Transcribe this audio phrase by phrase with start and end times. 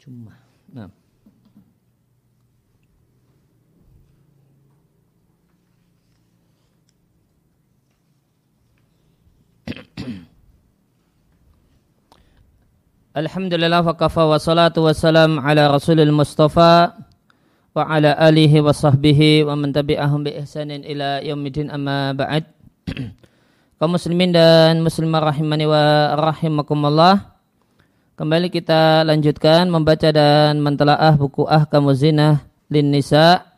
[0.00, 0.36] جمعة.
[0.74, 0.90] نعم.
[13.10, 16.74] الحمد لله وكفى والصلاة والسلام على رسول المصطفى
[17.76, 22.44] وعلى آله وصحبه ومن تبعهم بإحسان إلى يوم الدين أما بعد
[23.80, 27.29] kaum muslimin dan muslimah rahimani wa rahimakumullah.
[28.20, 33.48] Kembali kita lanjutkan membaca dan mentelaah buku Ahkamu Zinah lin Nisa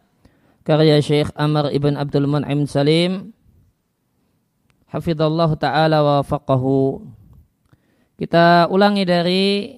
[0.63, 3.35] karya Syekh Amr ibn Abdul Mun'im Salim
[4.87, 7.03] hafizallahu taala wa faqahu
[8.23, 9.75] kita ulangi dari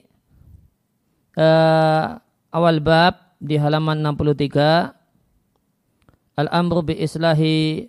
[1.40, 2.04] uh,
[2.52, 6.36] awal bab di halaman 63.
[6.44, 7.88] Al-amru bi islahi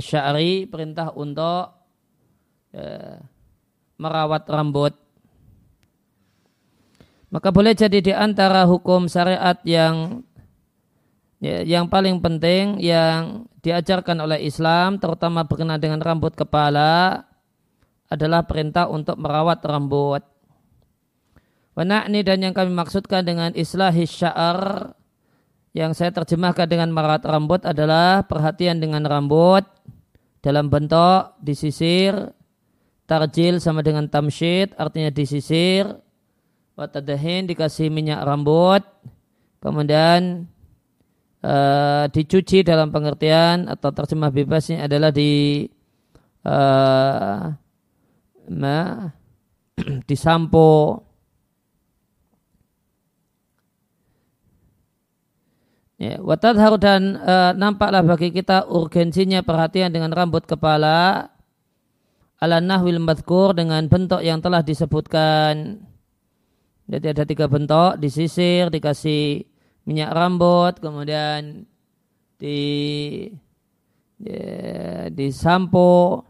[0.00, 1.76] syari perintah untuk
[2.72, 3.20] uh,
[4.00, 4.96] merawat rambut.
[7.26, 10.22] Maka boleh jadi di antara hukum syariat yang
[11.42, 17.26] ya, yang paling penting yang diajarkan oleh Islam terutama berkenaan dengan rambut kepala
[18.06, 20.22] adalah perintah untuk merawat rambut.
[21.74, 24.94] Wanakni dan yang kami maksudkan dengan islahi sya'ar
[25.76, 29.66] yang saya terjemahkan dengan merawat rambut adalah perhatian dengan rambut
[30.40, 32.16] dalam bentuk disisir,
[33.04, 35.90] tarjil sama dengan tamsyid artinya disisir,
[36.76, 38.84] watadahin dikasih minyak rambut,
[39.64, 40.46] kemudian
[41.40, 45.64] uh, dicuci dalam pengertian atau terjemah bebasnya adalah di
[46.44, 47.50] uh,
[48.52, 49.10] ma
[50.08, 51.02] disampo
[55.96, 61.32] Ya, watadhar dan e, nampaklah bagi kita urgensinya perhatian dengan rambut kepala
[62.36, 65.80] ala nahwil madkur dengan bentuk yang telah disebutkan.
[66.86, 69.42] Jadi ada tiga bentuk, disisir, dikasih
[69.90, 71.66] minyak rambut, kemudian
[72.38, 72.60] di
[74.22, 76.22] ya, disampo.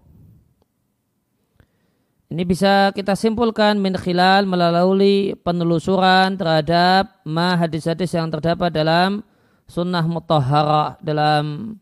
[2.27, 9.23] Ini bisa kita simpulkan min khilal melalui penelusuran terhadap ma hadis-hadis yang terdapat dalam
[9.71, 11.77] sunnah mutahharah dalam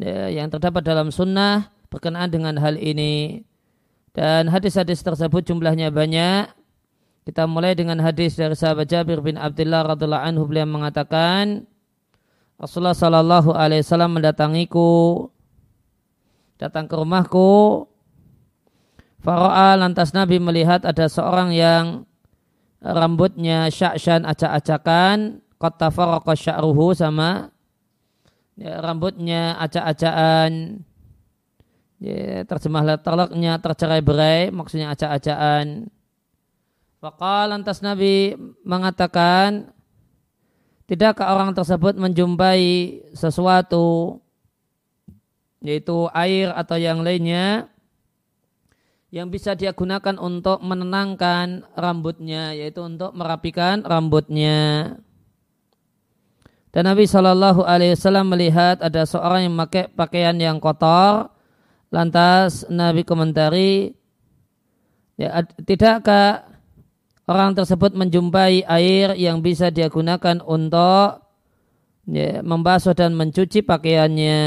[0.00, 3.44] ya, yang terdapat dalam sunnah berkenaan dengan hal ini.
[4.12, 6.61] Dan hadis-hadis tersebut jumlahnya banyak.
[7.22, 10.42] Kita mulai dengan hadis dari sahabat Jabir bin Abdullah radhiallahu anhu.
[10.50, 11.70] Beliau mengatakan
[12.58, 15.30] Rasulullah sallallahu alaihi wasallam mendatangiku
[16.58, 17.86] datang ke rumahku.
[19.22, 22.02] Faro'a lantas Nabi melihat ada seorang yang
[22.82, 25.46] rambutnya syakshan acak-acakan.
[25.62, 27.54] Kota faroko sya'ruhu sama
[28.58, 30.82] ya, rambutnya acak-acakan.
[32.02, 35.86] Ya, terjemah letterlocknya tercerai berai maksudnya acak-acakan
[37.02, 39.74] Faqa lantas Nabi mengatakan
[40.86, 42.62] tidakkah orang tersebut menjumpai
[43.10, 44.22] sesuatu
[45.58, 47.66] yaitu air atau yang lainnya
[49.10, 54.94] yang bisa dia gunakan untuk menenangkan rambutnya, yaitu untuk merapikan rambutnya.
[56.72, 61.28] Dan Nabi Shallallahu Alaihi Wasallam melihat ada seorang yang memakai pakaian yang kotor,
[61.92, 63.92] lantas Nabi komentari,
[65.20, 66.51] ya, tidakkah
[67.26, 71.22] orang tersebut menjumpai air yang bisa dia gunakan untuk
[72.08, 74.40] ya, membasuh dan mencuci pakaiannya?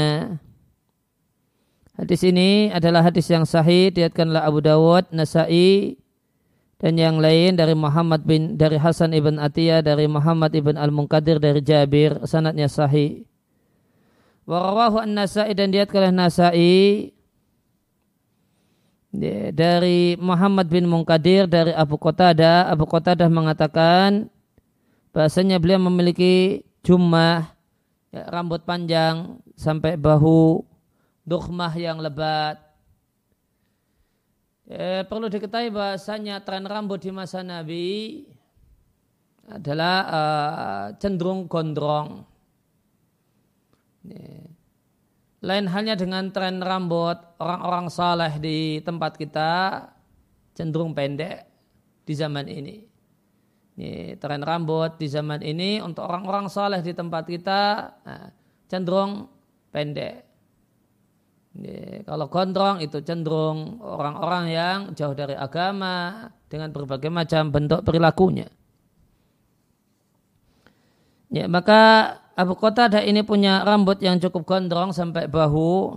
[1.96, 5.96] Hadis ini adalah hadis yang sahih diatkanlah Abu Dawud, Nasai
[6.76, 11.40] dan yang lain dari Muhammad bin dari Hasan ibn Atiyah dari Muhammad ibn Al Munkadir
[11.40, 13.24] dari Jabir sanatnya sahih.
[14.46, 17.15] Warawahu an-Nasai dan diatkanlah Nasai
[19.52, 24.28] dari Muhammad bin Munkadir dari Abu Qatada Abu Qatada mengatakan
[25.16, 27.48] bahasanya beliau memiliki jumlah
[28.12, 30.60] ya, rambut panjang sampai bahu
[31.24, 32.60] dukhmah yang lebat.
[34.66, 38.26] Eh, perlu diketahui bahasanya tren rambut di masa Nabi
[39.46, 42.26] adalah uh, cenderung gondrong.
[45.44, 49.84] Lain halnya dengan tren rambut orang-orang saleh di tempat kita
[50.56, 51.44] cenderung pendek
[52.08, 52.76] di zaman ini.
[53.76, 57.60] Ini tren rambut di zaman ini untuk orang-orang saleh di tempat kita
[58.00, 58.32] nah,
[58.64, 59.28] cenderung
[59.68, 60.24] pendek.
[61.56, 68.48] Ya, kalau gondrong itu cenderung orang-orang yang jauh dari agama dengan berbagai macam bentuk perilakunya.
[71.28, 75.96] Ya, maka Abu Qatadah ini punya rambut yang cukup gondrong sampai bahu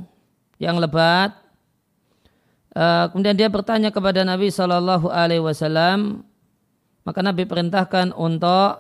[0.56, 1.36] yang lebat.
[2.72, 6.24] Uh, kemudian dia bertanya kepada Nabi Shallallahu Alaihi Wasallam,
[7.04, 8.80] maka Nabi perintahkan untuk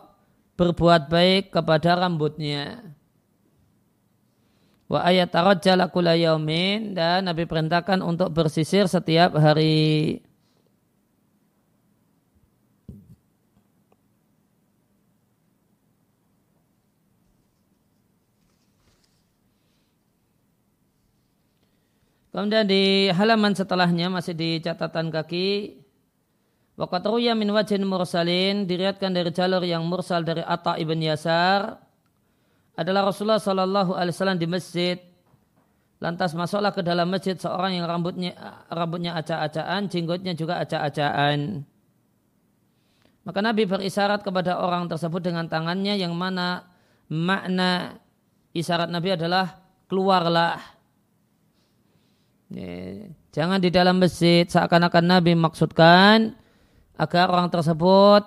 [0.55, 2.95] berbuat baik kepada rambutnya.
[4.87, 10.23] Wa ayat tarajjala kula yaumin dan Nabi perintahkan untuk bersisir setiap hari.
[22.29, 25.79] Kemudian di halaman setelahnya masih di catatan kaki
[26.79, 31.75] Waqat ruya min wajhin mursalin diriatkan dari jalur yang mursal dari Atta ibn Yasar
[32.79, 34.95] adalah Rasulullah Shallallahu Alaihi Wasallam di masjid.
[35.99, 38.31] Lantas masuklah ke dalam masjid seorang yang rambutnya
[38.71, 41.67] rambutnya acak-acakan, jenggotnya juga acak-acakan.
[43.27, 46.63] Maka Nabi berisyarat kepada orang tersebut dengan tangannya yang mana
[47.11, 47.99] makna
[48.55, 49.59] isyarat Nabi adalah
[49.91, 50.78] keluarlah.
[53.29, 56.33] Jangan di dalam masjid seakan-akan Nabi maksudkan
[56.97, 58.25] agar orang tersebut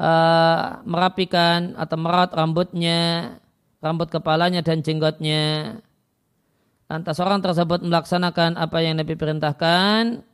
[0.00, 3.36] uh, merapikan atau merawat rambutnya,
[3.84, 5.76] rambut kepalanya dan jenggotnya.
[6.88, 10.24] Lantas orang tersebut melaksanakan apa yang Nabi perintahkan.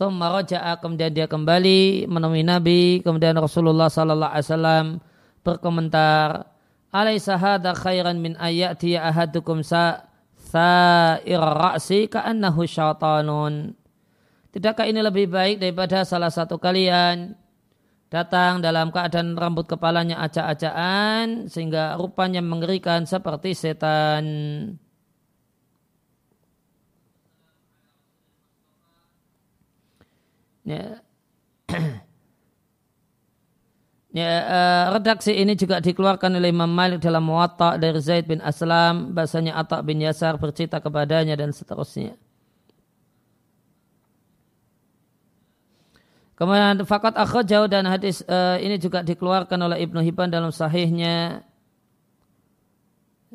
[0.00, 3.04] Kemudian dia kembali menemui Nabi.
[3.04, 4.86] Kemudian Rasulullah sallallahu alaihi wasallam
[5.44, 6.48] berkomentar,
[6.88, 10.08] "Alaisa hadza khairan min ayati ahadukum sa
[12.10, 13.78] ka'annahu syaitanun."
[14.50, 17.38] Tidakkah ini lebih baik daripada salah satu kalian
[18.10, 24.26] datang dalam keadaan rambut kepalanya acak-acakan sehingga rupanya mengerikan seperti setan.
[30.66, 31.02] Ya.
[34.10, 39.14] ya, uh, redaksi ini juga dikeluarkan oleh Imam Malik dalam Muwatta dari Zaid bin Aslam,
[39.14, 42.18] bahasanya Atta bin Yasar bercerita kepadanya dan seterusnya.
[46.40, 47.12] Kemudian fakat
[47.44, 51.44] jauh dan hadis uh, ini juga dikeluarkan oleh Ibnu Hibban dalam sahihnya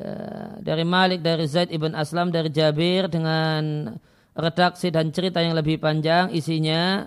[0.01, 3.93] uh, dari Malik dari Zaid ibn Aslam dari Jabir dengan
[4.33, 7.05] redaksi dan cerita yang lebih panjang isinya.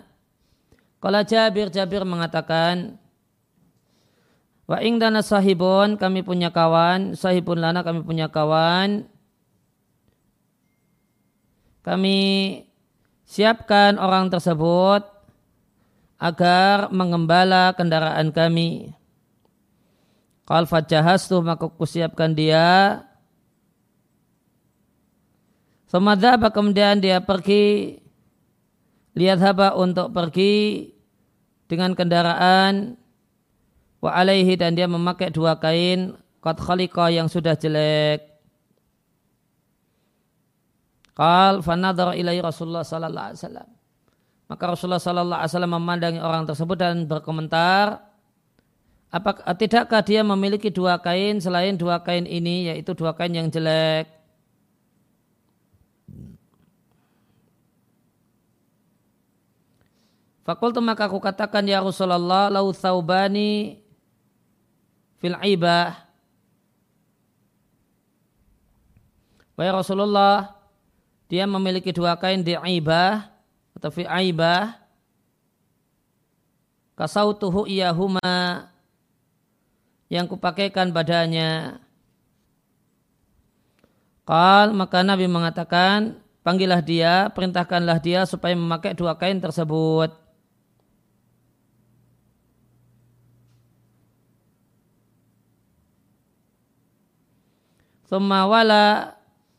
[1.02, 2.94] Kalau Jabir Jabir mengatakan
[4.68, 9.08] Wa ingdana sahibun kami punya kawan sahibun lana kami punya kawan
[11.80, 12.20] kami
[13.24, 15.08] siapkan orang tersebut
[16.20, 18.92] agar mengembala kendaraan kami.
[20.44, 23.00] Qal fajahastu maka kusiapkan dia.
[25.88, 27.96] Semadhaba kemudian dia pergi
[29.16, 30.92] lihat haba untuk pergi
[31.64, 33.00] dengan kendaraan
[33.98, 38.24] wa alaihi dan dia memakai dua kain qad khaliqa yang sudah jelek.
[41.18, 43.68] Qal fanadhara ilai Rasulullah sallallahu alaihi wasallam.
[44.48, 48.00] Maka Rasulullah Sallallahu Alaihi Wasallam memandangi orang tersebut dan berkomentar,
[49.12, 54.08] apakah tidakkah dia memiliki dua kain selain dua kain ini, yaitu dua kain yang jelek?
[60.48, 63.84] Fakultu maka aku katakan ya Rasulullah lau thawbani
[65.18, 66.06] fil ibah.
[69.58, 70.54] Wahai Rasulullah,
[71.26, 73.28] dia memiliki dua kain di ibah
[73.74, 74.74] atau fi aibah
[76.98, 78.66] kasautuhu iyahuma
[80.10, 81.78] yang kupakaikan badannya.
[84.26, 90.12] Qal maka Nabi mengatakan panggillah dia perintahkanlah dia supaya memakai dua kain tersebut
[98.08, 99.14] Thumma wala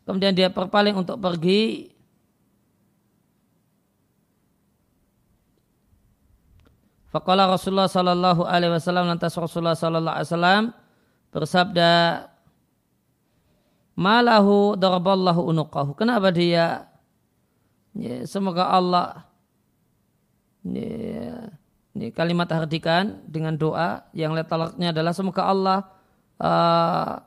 [0.10, 1.94] kemudian dia berpaling untuk pergi
[7.10, 10.64] Faqala Rasulullah sallallahu alaihi wasallam lantas Rasulullah sallallahu alaihi wasallam
[11.34, 11.92] bersabda
[14.00, 15.92] Malahu daraballahu unuqahu.
[15.92, 16.88] Kenapa dia
[17.92, 19.28] ya, semoga Allah
[20.64, 21.52] ya,
[21.98, 25.80] ini kalimat artikan dengan doa yang letalaknya adalah semoga Allah
[26.40, 27.20] uh,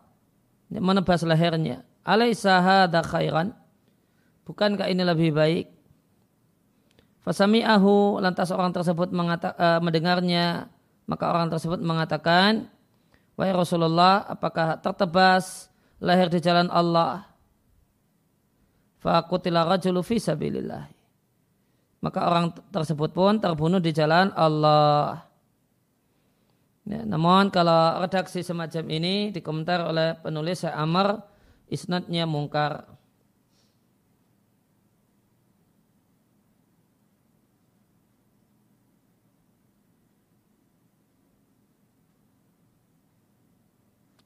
[0.78, 1.84] menebas lehernya.
[2.06, 3.52] Alaisa hadza khairan?
[4.48, 5.66] Bukankah ini lebih baik?
[7.22, 10.66] Fasami'ahu lantas orang tersebut mengata, uh, mendengarnya
[11.06, 12.66] maka orang tersebut mengatakan
[13.38, 15.70] Wahai Rasulullah apakah tertebas
[16.02, 17.24] lahir di jalan Allah
[19.02, 20.18] Fakutila rajulu fi
[22.02, 25.22] Maka orang tersebut pun terbunuh di jalan Allah
[26.82, 31.22] Ya, namun kalau redaksi semacam ini dikomentar oleh penulis Syekh Amr,
[31.70, 32.90] isnadnya mungkar.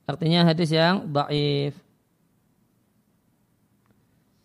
[0.08, 1.76] Artinya hadis yang baif.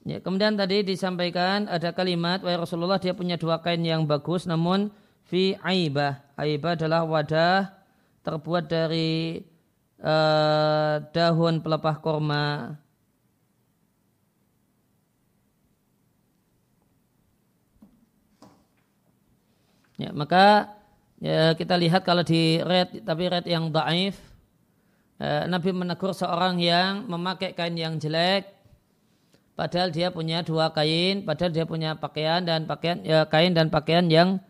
[0.04, 4.90] Ya, kemudian tadi disampaikan ada kalimat wahai Rasulullah dia punya dua kain yang bagus namun
[5.30, 6.26] fi aibah.
[6.34, 7.81] Aibah adalah wadah
[8.22, 9.42] terbuat dari
[10.02, 12.78] uh, daun pelepah korma.
[20.02, 20.74] Ya, maka
[21.22, 24.18] ya, kita lihat kalau di red tapi red yang daif
[25.22, 28.50] eh, Nabi menegur seorang yang memakai kain yang jelek
[29.54, 34.10] padahal dia punya dua kain padahal dia punya pakaian dan pakaian ya, kain dan pakaian
[34.10, 34.42] yang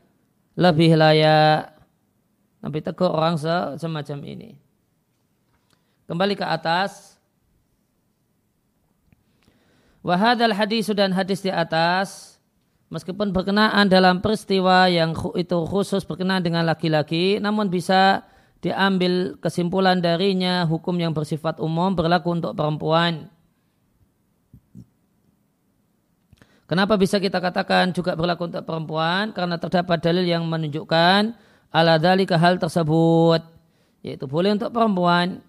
[0.55, 1.80] lebih layak
[2.61, 4.53] Nabi tegur orang se semacam ini
[6.05, 7.17] kembali ke atas
[10.05, 12.31] wahadal hadis dan hadis di atas
[12.91, 18.27] meskipun berkenaan dalam peristiwa yang itu khusus berkenaan dengan laki-laki, namun bisa
[18.61, 23.31] diambil kesimpulan darinya hukum yang bersifat umum berlaku untuk perempuan.
[26.69, 29.35] Kenapa bisa kita katakan juga berlaku untuk perempuan?
[29.35, 31.35] Karena terdapat dalil yang menunjukkan
[31.71, 33.41] ala dalika hal tersebut.
[34.03, 35.39] Yaitu boleh untuk perempuan.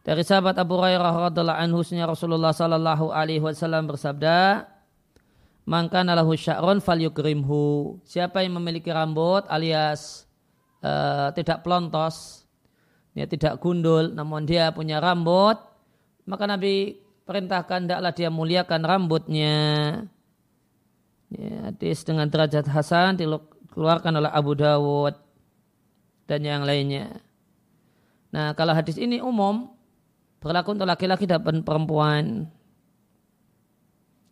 [0.00, 4.64] Dari sahabat Abu Hurairah radhiallahu anhu Rasulullah sallallahu alaihi wasallam bersabda,
[5.68, 8.00] maka nalahu sya'ron fal yukrimhu.
[8.08, 10.24] Siapa yang memiliki rambut alias
[10.80, 12.48] uh, tidak pelontos,
[13.12, 15.60] ya tidak gundul, namun dia punya rambut,
[16.24, 16.96] maka Nabi
[17.28, 19.58] perintahkan tidaklah dia muliakan rambutnya.
[21.30, 23.20] Ya, hadis dengan derajat Hasan
[23.70, 25.14] dikeluarkan oleh Abu Dawud
[26.26, 27.22] dan yang lainnya.
[28.34, 29.70] Nah, kalau hadis ini umum
[30.42, 32.50] berlaku untuk laki-laki dan perempuan.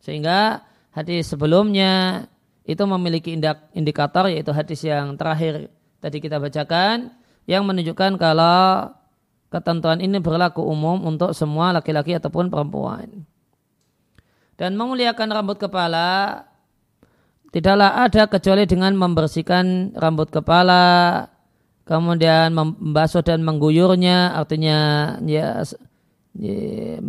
[0.03, 2.27] Sehingga hadis sebelumnya
[2.67, 3.35] itu memiliki
[3.75, 5.71] indikator yaitu hadis yang terakhir
[6.03, 7.15] tadi kita bacakan
[7.49, 8.93] yang menunjukkan kalau
[9.49, 13.25] ketentuan ini berlaku umum untuk semua laki-laki ataupun perempuan.
[14.59, 16.43] Dan memuliakan rambut kepala
[17.53, 21.27] tidaklah ada kecuali dengan membersihkan rambut kepala,
[21.89, 24.79] kemudian membasuh dan mengguyurnya, artinya
[25.25, 25.65] ya,
[26.37, 27.01] ya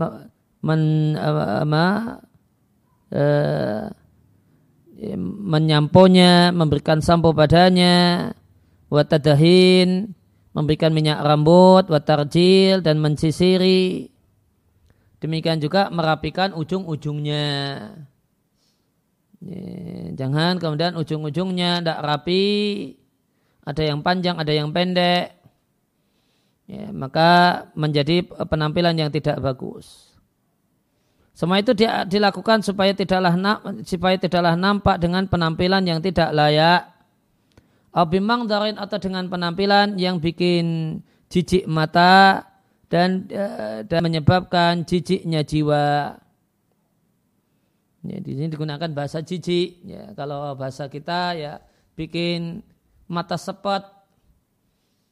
[0.63, 0.81] men,
[1.19, 1.85] apa,
[3.11, 3.83] eh,
[5.19, 8.31] menyamponya, memberikan sampo padanya,
[8.91, 10.11] watadahin,
[10.51, 14.11] memberikan minyak rambut, watarjil dan mensisiri.
[15.19, 17.45] Demikian juga merapikan ujung-ujungnya.
[20.19, 22.45] Jangan kemudian ujung-ujungnya tidak rapi,
[23.63, 25.39] ada yang panjang, ada yang pendek.
[26.69, 30.09] Ya, maka menjadi penampilan yang tidak bagus.
[31.33, 31.71] Semua itu
[32.11, 33.31] dilakukan supaya tidaklah
[33.87, 36.91] supaya tidaklah nampak dengan penampilan yang tidak layak.
[37.95, 40.99] Abimang darin atau dengan penampilan yang bikin
[41.31, 42.43] jijik mata
[42.91, 46.19] dan eh, dan menyebabkan jijiknya jiwa.
[47.99, 49.83] Ya, di sini digunakan bahasa jijik.
[49.83, 51.59] Ya, kalau bahasa kita ya
[51.99, 52.63] bikin
[53.11, 53.83] mata sepet,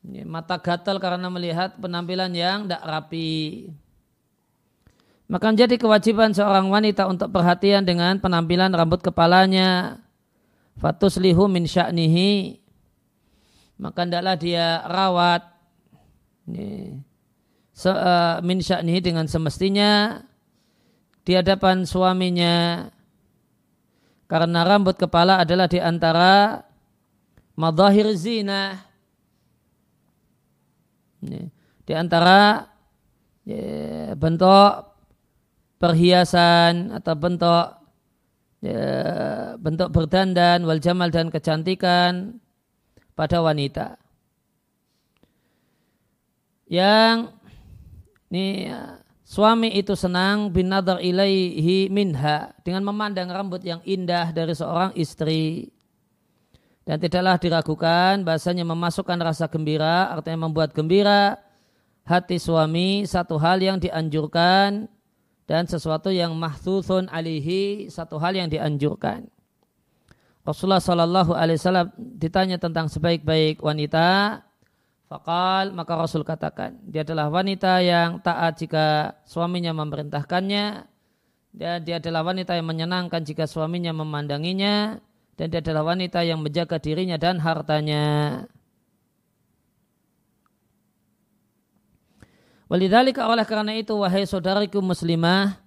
[0.08, 3.67] ya, mata gatal karena melihat penampilan yang tidak rapi.
[5.27, 10.00] Maka menjadi kewajiban seorang wanita untuk perhatian dengan penampilan rambut kepalanya.
[10.79, 12.63] Fatus lihu min sya'nihi.
[13.75, 15.44] Maka hendaklah dia rawat.
[17.75, 20.24] Se, uh, min sya'nihi dengan semestinya
[21.27, 22.88] di hadapan suaminya.
[24.31, 26.63] Karena rambut kepala adalah di antara
[27.60, 28.79] madahir zina.
[31.84, 32.63] Di antara
[33.43, 34.88] ya, bentuk
[35.79, 37.65] perhiasan atau bentuk
[38.63, 38.84] ya,
[39.60, 42.39] bentuk berdandan wal jamal dan kecantikan
[43.15, 44.00] pada wanita.
[46.67, 47.31] Yang
[48.27, 54.55] ini ya, suami itu senang bin nadar ilaihi minha dengan memandang rambut yang indah dari
[54.55, 55.67] seorang istri.
[56.88, 61.36] Dan tidaklah diragukan bahasanya memasukkan rasa gembira artinya membuat gembira
[62.07, 64.88] hati suami satu hal yang dianjurkan
[65.43, 69.27] dan sesuatu yang mahsusun alihi satu hal yang dianjurkan.
[70.48, 74.46] Rasulullah Shallallahu Alaihi Wasallam ditanya tentang sebaik-baik wanita,
[75.07, 80.65] fakal maka Rasul katakan dia adalah wanita yang taat jika suaminya memerintahkannya,
[81.55, 84.99] dan dia adalah wanita yang menyenangkan jika suaminya memandanginya,
[85.39, 88.45] dan dia adalah wanita yang menjaga dirinya dan hartanya.
[92.67, 95.66] Walidhalika oleh karena itu wahai saudariku muslimah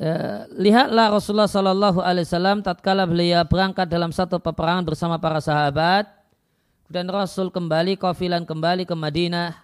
[0.00, 6.08] eh, lihatlah Rasulullah Shallallahu Alaihi Wasallam tatkala beliau berangkat dalam satu peperangan bersama para sahabat
[6.88, 9.54] dan Rasul kembali kafilan kembali ke Madinah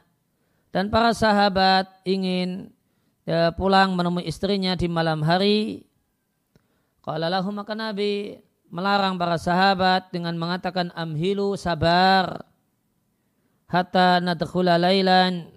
[0.76, 2.68] dan para sahabat ingin
[3.24, 5.88] ya, pulang menemui istrinya di malam hari.
[7.00, 8.36] Qala maka Nabi
[8.68, 12.44] melarang para sahabat dengan mengatakan amhilu sabar
[13.72, 15.48] hatta nadkhula lailan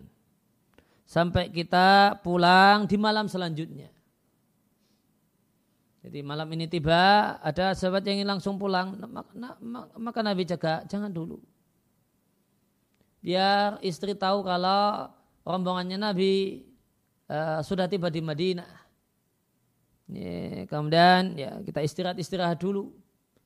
[1.03, 3.98] sampai kita pulang di malam selanjutnya.
[6.09, 8.97] Jadi malam ini tiba, ada sahabat yang ingin langsung pulang,
[9.93, 11.37] maka Nabi jaga, jangan dulu.
[13.21, 15.13] Biar istri tahu kalau
[15.45, 16.65] rombongannya Nabi
[17.29, 18.73] uh, sudah tiba di Madinah.
[20.09, 22.89] Ya, kemudian ya kita istirahat-istirahat dulu.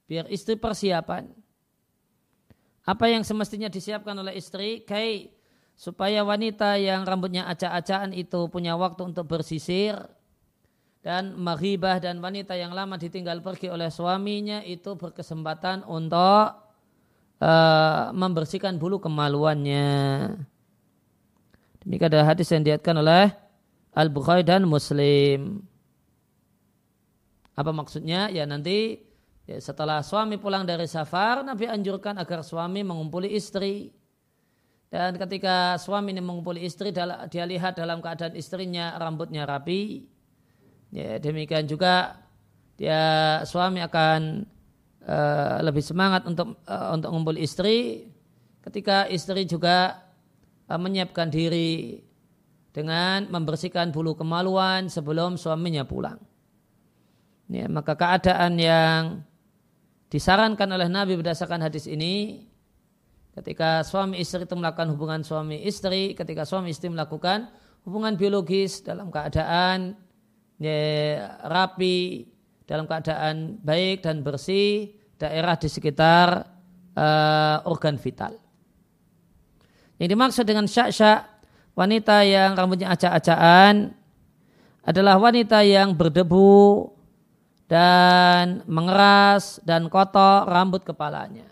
[0.07, 1.27] Biar istri persiapan.
[2.87, 5.35] Apa yang semestinya disiapkan oleh istri, kayak
[5.75, 9.99] supaya wanita yang rambutnya acak-acakan itu punya waktu untuk bersisir,
[11.03, 16.55] dan maghibah dan wanita yang lama ditinggal pergi oleh suaminya itu berkesempatan untuk
[17.43, 20.31] uh, membersihkan bulu kemaluannya.
[21.83, 23.35] Demikian ada hadis yang diatkan oleh
[23.91, 25.59] Al-Bukhari dan Muslim.
[27.59, 28.31] Apa maksudnya?
[28.31, 29.03] Ya nanti
[29.43, 33.91] ya setelah suami pulang dari safar, Nabi anjurkan agar suami mengumpuli istri.
[34.87, 36.95] Dan ketika suami ini mengumpuli istri,
[37.27, 40.05] dia lihat dalam keadaan istrinya rambutnya rapi,
[40.93, 42.21] Ya, demikian juga
[42.77, 44.45] dia suami akan
[45.09, 48.09] uh, lebih semangat untuk uh, untuk ngumpul istri
[48.61, 50.05] ketika istri juga
[50.69, 52.05] uh, menyiapkan diri
[52.77, 56.21] dengan membersihkan bulu kemaluan sebelum suaminya pulang.
[57.49, 59.01] Ya, maka keadaan yang
[60.13, 62.45] disarankan oleh Nabi berdasarkan hadis ini
[63.33, 67.49] ketika suami istri itu melakukan hubungan suami istri, ketika suami istri melakukan
[67.81, 69.97] hubungan biologis dalam keadaan
[70.63, 70.79] ya,
[71.43, 72.23] rapi
[72.63, 76.47] dalam keadaan baik dan bersih daerah di sekitar
[76.95, 78.39] uh, organ vital.
[79.99, 81.27] Yang dimaksud dengan syak-syak
[81.75, 83.91] wanita yang rambutnya acak-acakan
[84.83, 86.91] adalah wanita yang berdebu
[87.67, 91.47] dan mengeras dan kotor rambut kepalanya.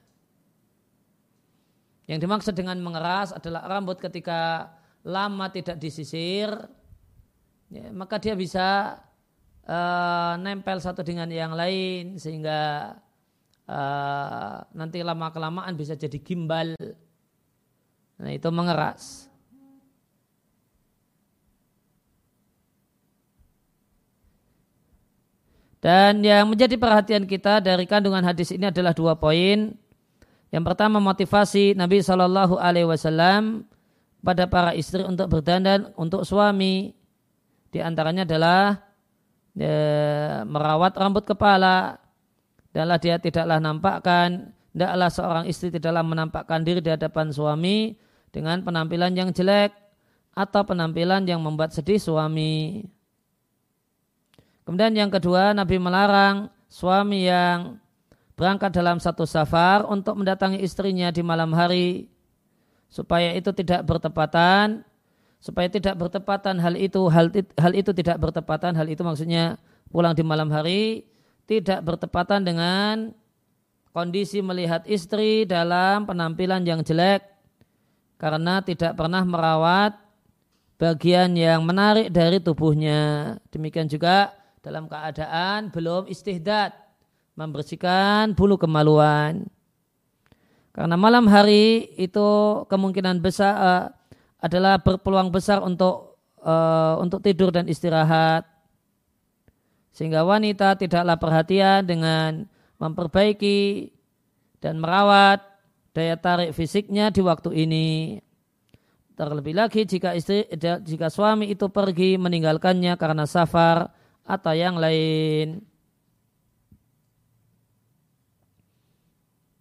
[2.11, 4.67] Yang dimaksud dengan mengeras adalah rambut ketika
[5.07, 6.51] lama tidak disisir,
[7.71, 8.99] ya, maka dia bisa
[9.65, 12.93] uh, nempel satu dengan yang lain sehingga
[13.65, 16.75] uh, nanti lama kelamaan bisa jadi gimbal.
[18.21, 19.31] Nah itu mengeras.
[25.81, 29.73] Dan yang menjadi perhatian kita dari kandungan hadis ini adalah dua poin.
[30.53, 33.65] Yang pertama motivasi Nabi Shallallahu Alaihi Wasallam
[34.21, 36.93] pada para istri untuk berdandan untuk suami
[37.71, 38.83] di antaranya adalah
[39.55, 39.75] ya,
[40.43, 41.97] merawat rambut kepala.
[42.71, 47.95] Adalah dia tidaklah nampakkan, tidaklah seorang istri tidaklah menampakkan diri di hadapan suami
[48.31, 49.75] dengan penampilan yang jelek
[50.31, 52.87] atau penampilan yang membuat sedih suami.
[54.63, 57.75] Kemudian yang kedua, Nabi melarang suami yang
[58.39, 62.07] berangkat dalam satu safar untuk mendatangi istrinya di malam hari
[62.87, 64.87] supaya itu tidak bertepatan
[65.41, 69.57] supaya tidak bertepatan hal itu hal hal itu tidak bertepatan hal itu maksudnya
[69.89, 71.09] pulang di malam hari
[71.49, 73.11] tidak bertepatan dengan
[73.91, 77.25] kondisi melihat istri dalam penampilan yang jelek
[78.21, 79.97] karena tidak pernah merawat
[80.77, 83.35] bagian yang menarik dari tubuhnya.
[83.53, 86.73] Demikian juga dalam keadaan belum istihdad
[87.37, 89.45] membersihkan bulu kemaluan.
[90.71, 92.29] Karena malam hari itu
[92.71, 93.85] kemungkinan besar uh,
[94.41, 98.43] adalah berpeluang besar untuk uh, untuk tidur dan istirahat.
[99.93, 102.49] Sehingga wanita tidaklah perhatian dengan
[102.81, 103.91] memperbaiki
[104.57, 105.45] dan merawat
[105.93, 107.89] daya tarik fisiknya di waktu ini.
[109.13, 110.49] Terlebih lagi jika istri
[110.81, 113.93] jika suami itu pergi meninggalkannya karena safar
[114.25, 115.61] atau yang lain.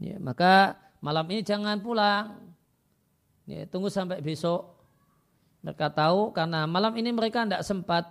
[0.00, 2.49] Ya, maka malam ini jangan pulang
[3.50, 4.78] Ya, tunggu sampai besok.
[5.66, 8.06] Mereka tahu karena malam ini mereka tidak sempat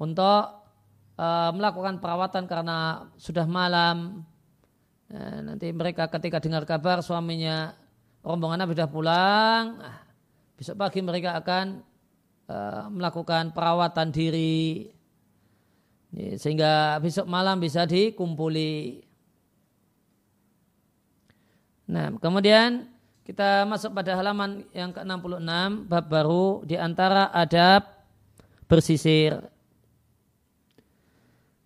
[0.00, 0.64] untuk
[1.20, 4.24] uh, melakukan perawatan karena sudah malam.
[5.12, 7.76] Nah, nanti mereka ketika dengar kabar suaminya
[8.24, 10.02] rombongan Nabi sudah pulang, nah,
[10.56, 11.84] besok pagi mereka akan
[12.48, 14.88] uh, melakukan perawatan diri
[16.16, 19.04] ya, sehingga besok malam bisa dikumpuli.
[21.92, 22.95] Nah, kemudian
[23.26, 25.50] kita masuk pada halaman yang ke-66
[25.90, 27.82] bab baru di antara adab
[28.70, 29.42] bersisir.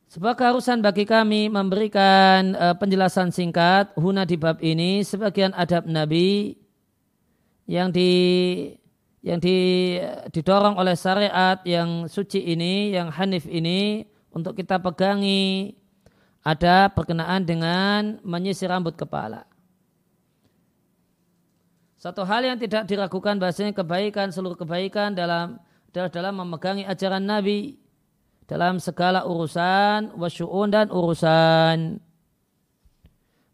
[0.08, 6.56] Sebuah keharusan bagi kami memberikan uh, penjelasan singkat huna di bab ini sebagian adab Nabi
[7.68, 8.10] yang di
[9.20, 10.00] yang di,
[10.32, 15.76] didorong oleh syariat yang suci ini, yang hanif ini untuk kita pegangi
[16.40, 19.49] ada perkenaan dengan menyisir rambut kepala.
[22.00, 25.60] Satu hal yang tidak diragukan bahasanya kebaikan, seluruh kebaikan dalam
[25.92, 27.76] dalam memegangi ajaran Nabi
[28.48, 32.00] dalam segala urusan, wasyu'un dan urusan.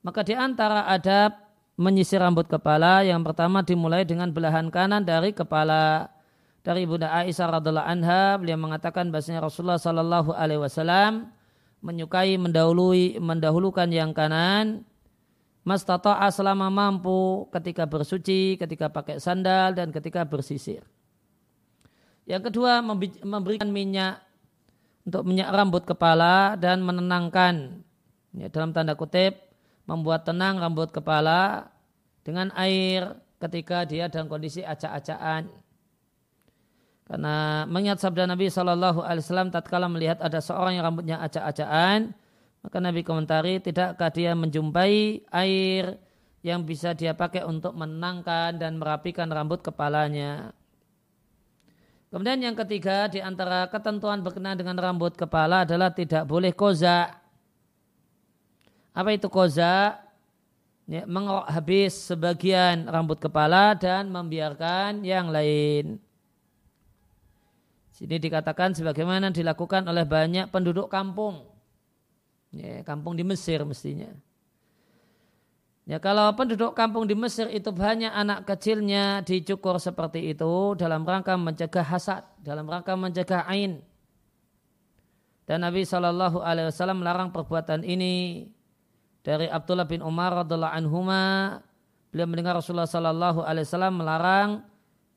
[0.06, 1.34] Maka di antara adab
[1.74, 6.08] menyisir rambut kepala yang pertama dimulai dengan belahan kanan dari kepala
[6.62, 11.28] dari Bunda Aisyah radhiallahu anha beliau mengatakan bahasanya Rasulullah sallallahu alaihi wasallam
[11.84, 14.88] menyukai mendahului mendahulukan yang kanan
[15.66, 20.86] mas tata'a selama mampu ketika bersuci, ketika pakai sandal dan ketika bersisir.
[22.22, 22.78] Yang kedua
[23.26, 24.22] memberikan minyak
[25.02, 27.82] untuk minyak rambut kepala dan menenangkan
[28.34, 29.38] ya, dalam tanda kutip
[29.86, 31.70] membuat tenang rambut kepala
[32.22, 35.50] dengan air ketika dia dalam kondisi acak-acakan.
[37.06, 42.18] Karena mengingat sabda Nabi Shallallahu Alaihi Wasallam tatkala melihat ada seorang yang rambutnya acak-acakan,
[42.66, 46.02] maka Nabi komentari tidakkah dia menjumpai air
[46.42, 50.50] yang bisa dia pakai untuk menenangkan dan merapikan rambut kepalanya.
[52.10, 57.22] Kemudian yang ketiga di antara ketentuan berkenaan dengan rambut kepala adalah tidak boleh koza.
[58.90, 60.02] Apa itu koza?
[60.90, 61.06] Ya,
[61.46, 66.02] habis sebagian rambut kepala dan membiarkan yang lain.
[67.94, 71.55] Sini dikatakan sebagaimana dilakukan oleh banyak penduduk kampung.
[72.56, 74.08] Ya, kampung di Mesir mestinya.
[75.86, 81.38] Ya kalau penduduk kampung di Mesir itu banyak anak kecilnya dicukur seperti itu dalam rangka
[81.38, 83.78] mencegah hasad, dalam rangka mencegah ain.
[85.46, 88.50] Dan Nabi Shallallahu Alaihi Wasallam melarang perbuatan ini
[89.22, 91.22] dari Abdullah bin Umar radhiallahu anhuma.
[92.10, 94.48] Beliau mendengar Rasulullah Shallallahu Alaihi Wasallam melarang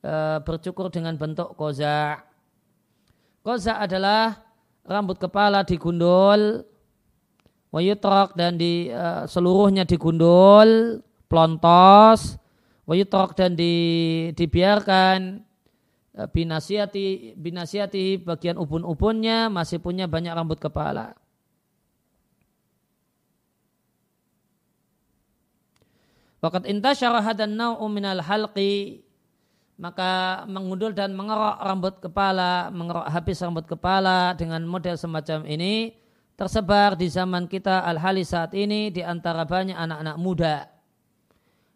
[0.05, 2.21] e, bercukur dengan bentuk koza.
[3.41, 4.37] Koza adalah
[4.85, 6.61] rambut kepala digundul
[7.69, 12.37] wayutrok dan di uh, seluruhnya digundul, plontos,
[12.89, 13.73] wayutrok dan di,
[14.33, 15.45] dibiarkan
[16.17, 21.13] uh, binasiati binasiati bagian ubun-ubunnya masih punya banyak rambut kepala.
[26.39, 29.03] Wakat intasyara hadan nau'u minal halqi
[29.79, 35.98] maka mengundul dan mengerok rambut kepala, mengerok habis rambut kepala dengan model semacam ini
[36.39, 40.57] tersebar di zaman kita al-hali saat ini di antara banyak anak-anak muda.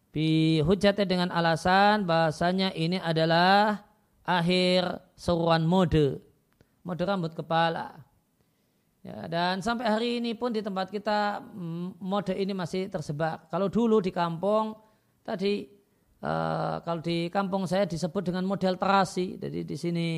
[0.08, 3.84] Bihujatnya dengan alasan bahasanya ini adalah
[4.24, 6.16] akhir seruan mode.
[6.80, 7.92] Mode rambut kepala.
[9.04, 11.44] Ya, dan sampai hari ini pun di tempat kita
[12.00, 13.44] mode ini masih tersebar.
[13.52, 14.72] Kalau dulu di kampung
[15.20, 15.68] tadi
[16.24, 19.36] uh, kalau di kampung saya disebut dengan model terasi.
[19.36, 20.08] Jadi di sini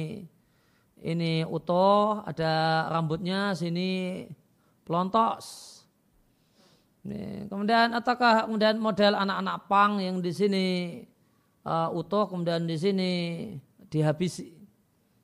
[1.07, 4.27] ini utuh, ada rambutnya, sini
[4.83, 5.79] pelontos.
[7.47, 10.66] Kemudian ataukah kemudian model anak-anak pang yang di sini
[11.62, 13.11] uh, utuh, kemudian di sini
[13.87, 14.51] dihabisi.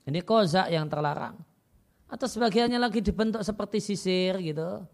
[0.06, 1.34] Ini kozak yang terlarang.
[2.06, 4.86] Atau sebagiannya lagi dibentuk seperti sisir gitu.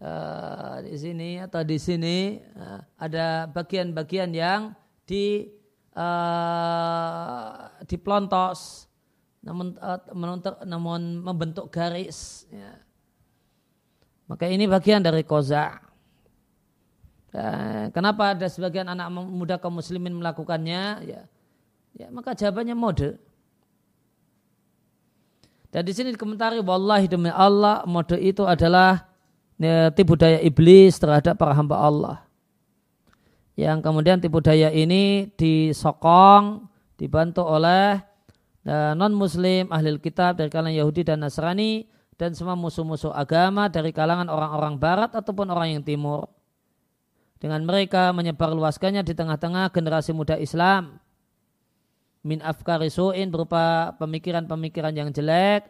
[0.00, 4.72] Uh, di sini atau di sini uh, ada bagian-bagian yang
[5.04, 5.44] di
[5.92, 7.68] uh,
[9.40, 10.00] namun uh,
[10.68, 12.76] namun membentuk garis ya.
[14.28, 15.80] maka ini bagian dari koza.
[17.94, 20.82] Kenapa ada sebagian anak muda kaum muslimin melakukannya?
[21.06, 21.22] Ya
[21.94, 23.10] ya maka jawabannya mode.
[25.70, 29.06] Dan di sini dikomentari wallahi demi Allah mode itu adalah
[29.62, 32.16] ya, tipu daya iblis terhadap para hamba Allah.
[33.54, 36.66] Yang kemudian tipu daya ini disokong
[36.98, 38.09] dibantu oleh
[38.70, 44.30] non muslim ahli kitab dari kalangan Yahudi dan Nasrani dan semua musuh-musuh agama dari kalangan
[44.30, 46.30] orang-orang barat ataupun orang yang timur.
[47.40, 51.00] Dengan mereka menyebarluaskannya di tengah-tengah generasi muda Islam.
[52.20, 55.64] Min afkari su'in berupa pemikiran-pemikiran yang jelek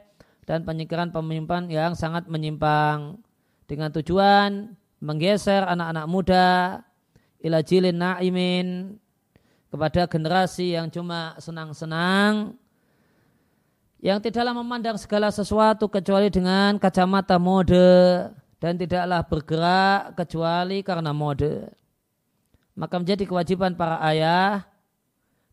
[0.51, 3.23] dan pemikiran pemimpin yang sangat menyimpang.
[3.71, 6.49] Dengan tujuan menggeser anak-anak muda
[7.39, 8.99] ila jilin na'imin
[9.71, 12.59] kepada generasi yang cuma senang-senang
[14.01, 21.69] yang tidaklah memandang segala sesuatu kecuali dengan kacamata mode dan tidaklah bergerak kecuali karena mode.
[22.73, 24.65] Maka menjadi kewajiban para ayah,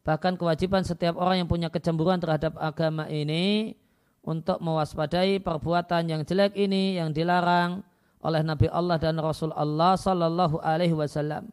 [0.07, 3.75] bahkan kewajiban setiap orang yang punya kecemburuan terhadap agama ini
[4.23, 7.83] untuk mewaspadai perbuatan yang jelek ini yang dilarang
[8.23, 11.51] oleh Nabi Allah dan Rasul Allah Sallallahu Alaihi Wasallam.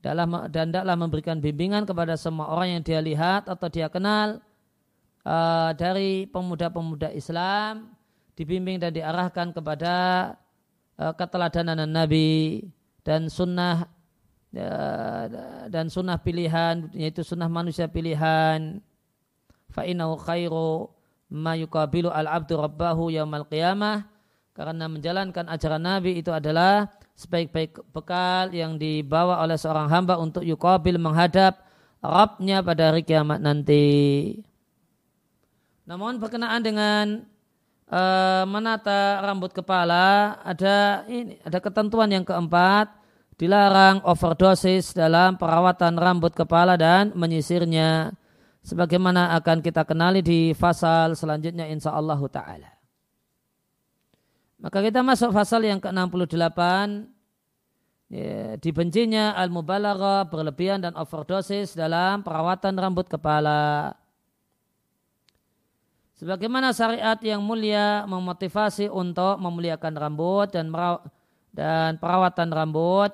[0.00, 4.40] Dan tidaklah memberikan bimbingan kepada semua orang yang dia lihat atau dia kenal
[5.24, 7.90] uh, dari pemuda-pemuda Islam
[8.38, 9.94] dibimbing dan diarahkan kepada
[11.00, 12.62] uh, keteladanan Nabi
[13.02, 13.88] dan sunnah
[14.54, 15.24] uh,
[15.68, 18.78] dan sunnah pilihan yaitu sunnah manusia pilihan
[19.72, 19.82] fa
[20.28, 20.92] khairu
[21.34, 24.06] ma yukabilu al-abdu rabbahu yaumal qiyamah
[24.54, 26.86] karena menjalankan ajaran Nabi itu adalah
[27.18, 31.58] sebaik-baik bekal yang dibawa oleh seorang hamba untuk yukabil menghadap
[32.04, 34.36] Rabbnya pada hari kiamat nanti.
[35.84, 37.28] Namun berkenaan dengan
[37.92, 42.88] uh, menata rambut kepala ada ini ada ketentuan yang keempat
[43.36, 48.14] dilarang overdosis dalam perawatan rambut kepala dan menyisirnya
[48.64, 52.70] sebagaimana akan kita kenali di fasal selanjutnya insya Allah taala.
[54.64, 56.60] Maka kita masuk fasal yang ke-68
[58.08, 63.92] ya, dibencinya al-mubalaghah berlebihan dan overdosis dalam perawatan rambut kepala.
[66.24, 70.72] Sebagaimana syariat yang mulia memotivasi untuk memuliakan rambut dan
[71.52, 73.12] dan perawatan rambut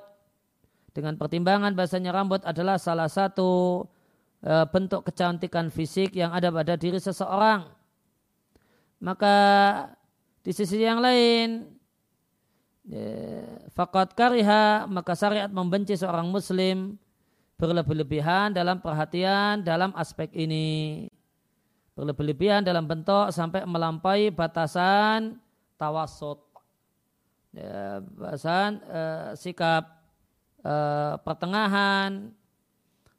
[0.95, 3.83] dengan pertimbangan bahasanya rambut adalah salah satu
[4.41, 7.69] E, bentuk kecantikan fisik yang ada pada diri seseorang.
[8.97, 9.37] Maka
[10.41, 11.77] di sisi yang lain,
[12.89, 13.01] e,
[13.77, 16.97] fakat kariha maka syariat membenci seorang muslim
[17.61, 21.05] berlebih-lebihan dalam perhatian dalam aspek ini.
[22.01, 25.37] Berlebih-lebihan dalam bentuk sampai melampaui batasan
[25.77, 26.41] tawasud.
[27.53, 30.01] Ya, batasan eh, sikap
[30.65, 32.33] eh, pertengahan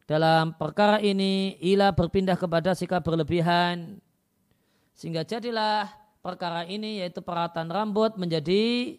[0.10, 4.02] dalam perkara ini ila berpindah kepada sikap berlebihan
[4.98, 5.94] sehingga jadilah
[6.26, 8.98] perkara ini yaitu perawatan rambut menjadi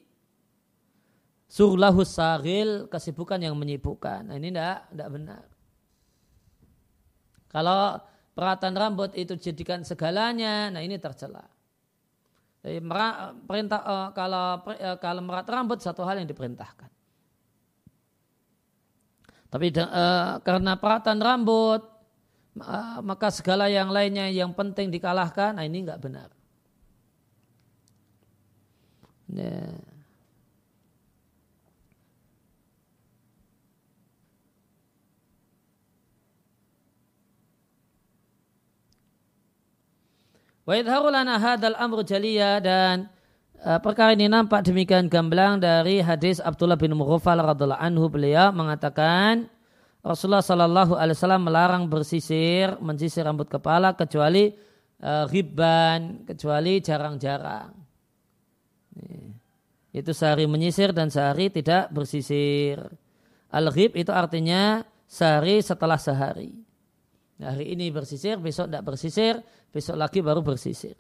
[1.50, 4.30] surlahus saril kesibukan yang menyibukkan.
[4.30, 5.44] Nah, ini tidak tidak benar.
[7.52, 8.00] Kalau
[8.32, 11.44] perawatan rambut itu dijadikan segalanya, nah ini tercela.
[12.62, 12.78] Jadi
[13.44, 16.90] perintah eh, kalau eh, kalau merat rambut satu hal yang diperintahkan.
[19.52, 21.84] Tapi uh, karena perawatan rambut,
[22.56, 26.32] uh, maka segala yang lainnya yang penting dikalahkan, nah ini nggak benar.
[29.28, 29.91] Ya.
[40.62, 43.10] Wa idharulana hadal amru jaliya dan
[43.66, 49.50] uh, perkara ini nampak demikian gamblang dari hadis Abdullah bin Mughafal radhiallahu anhu beliau mengatakan
[50.06, 54.54] Rasulullah Shallallahu Alaihi Wasallam melarang bersisir, mensisir rambut kepala kecuali
[55.02, 57.70] uh, riban, kecuali jarang-jarang.
[59.94, 62.82] Itu sehari menyisir dan sehari tidak bersisir.
[63.52, 66.54] Al-ghib itu artinya sehari setelah sehari.
[67.42, 69.42] Nah, hari ini bersisir, besok tidak bersisir,
[69.74, 70.94] besok lagi baru bersisir.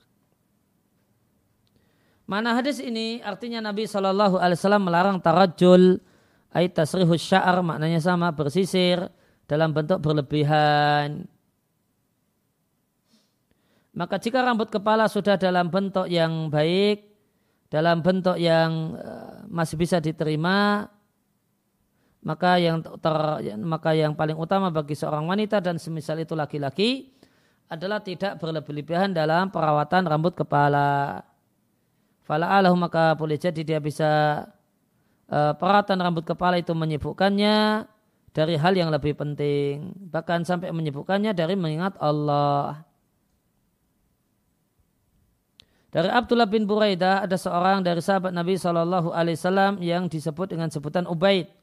[2.26, 6.02] Mana hadis ini artinya Nabi Shallallahu Alaihi Wasallam melarang tarajul,
[6.50, 9.06] ayat tasrihus sya'ar maknanya sama bersisir
[9.46, 11.30] dalam bentuk berlebihan.
[13.94, 17.06] Maka jika rambut kepala sudah dalam bentuk yang baik,
[17.70, 20.90] dalam bentuk yang eh, masih bisa diterima,
[22.22, 23.16] maka yang ter,
[23.58, 27.10] maka yang paling utama bagi seorang wanita dan semisal itu laki-laki
[27.66, 31.24] adalah tidak berlebihan dalam perawatan rambut kepala.
[32.22, 34.44] Fala'alahu maka boleh jadi dia bisa
[35.26, 37.90] uh, perawatan rambut kepala itu menyibukkannya
[38.30, 39.90] dari hal yang lebih penting.
[40.12, 42.86] Bahkan sampai menyibukkannya dari mengingat Allah.
[45.92, 50.72] Dari Abdullah bin Buraidah ada seorang dari sahabat Nabi Shallallahu Alaihi Wasallam yang disebut dengan
[50.72, 51.61] sebutan Ubaid.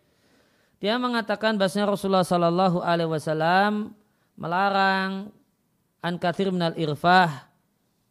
[0.79, 3.91] Dia mengatakan bahasanya Rasulullah Shallallahu Alaihi Wasallam
[4.39, 5.31] melarang
[5.99, 7.51] an kathir minal irfah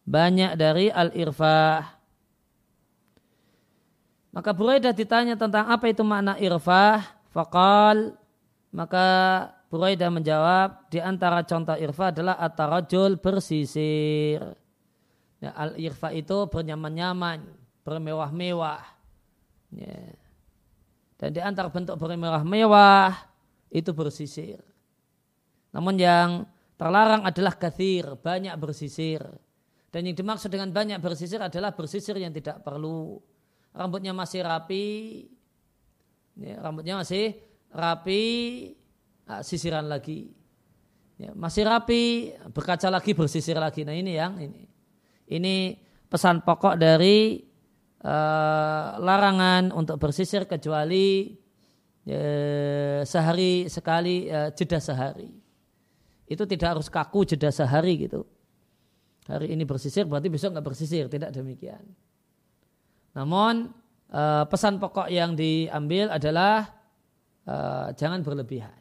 [0.04, 1.98] banyak dari al irfah
[4.38, 7.02] maka Buraidah ditanya tentang apa itu makna irfah,
[7.32, 8.14] fakal,
[8.70, 9.06] maka
[9.66, 14.40] Buraidah menjawab di antara contoh irfah adalah atarajul bersisir.
[15.42, 17.50] Ya, al irfah itu bernyaman-nyaman,
[17.82, 18.78] bermewah-mewah.
[19.74, 20.14] Ya.
[21.18, 23.10] Dan di antara bentuk bermewah-mewah
[23.74, 24.62] itu bersisir.
[25.74, 26.46] Namun yang
[26.78, 29.26] terlarang adalah kathir, banyak bersisir.
[29.90, 33.18] Dan yang dimaksud dengan banyak bersisir adalah bersisir yang tidak perlu
[33.74, 34.86] rambutnya masih rapi,
[36.38, 37.34] ya, rambutnya masih
[37.74, 38.24] rapi,
[39.26, 40.30] nah, sisiran lagi.
[41.18, 43.82] Ya, masih rapi, berkaca lagi, bersisir lagi.
[43.82, 44.70] Nah ini yang ini.
[45.28, 45.74] Ini
[46.06, 47.47] pesan pokok dari
[48.04, 51.34] uh, larangan untuk bersisir kecuali
[52.06, 55.30] uh, sehari sekali uh, jeda sehari.
[56.28, 58.26] Itu tidak harus kaku jeda sehari gitu.
[59.28, 61.84] Hari ini bersisir berarti besok nggak bersisir, tidak demikian.
[63.12, 63.72] Namun
[64.48, 66.64] pesan pokok yang diambil adalah
[67.92, 68.72] jangan berlebihan.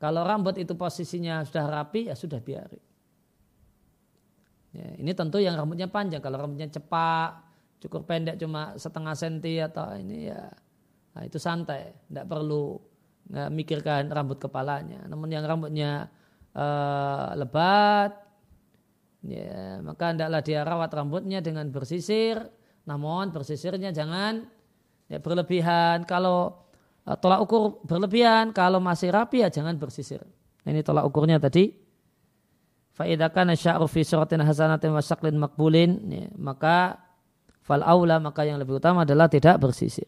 [0.00, 2.80] Kalau rambut itu posisinya sudah rapi ya sudah biarin.
[4.72, 6.24] Ya, ini tentu yang rambutnya panjang.
[6.24, 7.51] Kalau rambutnya cepak,
[7.82, 10.46] cukup pendek cuma setengah senti atau ini ya,
[11.18, 11.90] nah itu santai.
[12.06, 12.78] Tidak perlu
[13.26, 15.02] nggak mikirkan rambut kepalanya.
[15.10, 16.06] Namun yang rambutnya
[16.54, 18.14] uh, lebat,
[19.26, 22.38] ya, maka hendaklah dia rawat rambutnya dengan bersisir.
[22.86, 24.46] Namun bersisirnya jangan
[25.10, 26.06] ya, berlebihan.
[26.06, 26.70] Kalau
[27.02, 30.22] uh, tolak ukur berlebihan, kalau masih rapi ya jangan bersisir.
[30.62, 31.82] Ini tolak ukurnya tadi
[32.92, 37.00] Fa'idakan sya'ru fi suratin hasanatin wa syaklin makbulin, ya, maka
[37.62, 40.06] fal aula maka yang lebih utama adalah tidak bersisir.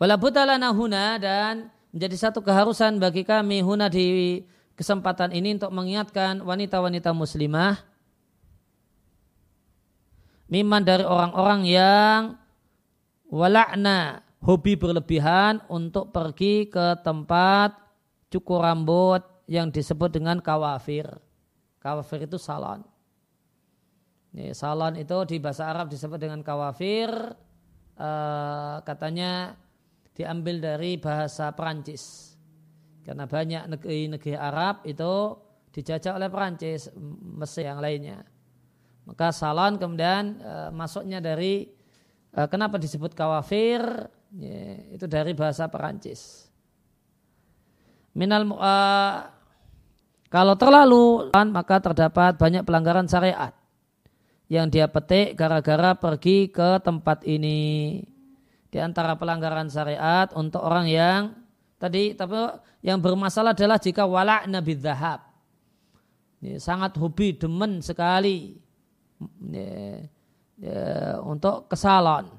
[0.00, 4.40] Walabudalana huna dan menjadi satu keharusan bagi kami huna di
[4.72, 7.84] kesempatan ini untuk mengingatkan wanita-wanita muslimah
[10.50, 12.20] miman dari orang-orang yang
[13.28, 17.76] walakna hobi berlebihan untuk pergi ke tempat
[18.30, 21.10] cukur rambut yang disebut dengan kawafir.
[21.82, 22.86] Kawafir itu salon.
[24.30, 27.10] Ini salon itu di bahasa Arab disebut dengan kawafir.
[28.00, 29.58] Uh, katanya
[30.16, 32.32] diambil dari bahasa Perancis.
[33.04, 35.36] Karena banyak negeri-negeri Arab itu
[35.74, 36.88] dijajah oleh Perancis,
[37.36, 38.22] Mesir yang lainnya.
[39.04, 41.80] Maka salon kemudian uh, masuknya dari
[42.30, 43.82] Eh, kenapa disebut kawafir?
[44.38, 44.62] Ya,
[44.94, 46.46] itu dari bahasa Perancis.
[48.14, 49.30] Minal uh,
[50.30, 53.54] kalau terlalu maka terdapat banyak pelanggaran syariat
[54.50, 58.02] yang dia petik gara-gara pergi ke tempat ini.
[58.70, 61.34] Di antara pelanggaran syariat untuk orang yang
[61.78, 62.38] tadi tapi
[62.86, 65.22] yang bermasalah adalah jika walak nabi zahab.
[66.40, 68.56] Ini sangat hobi demen sekali.
[69.20, 69.66] Ini,
[70.56, 72.32] ya, untuk kesalon.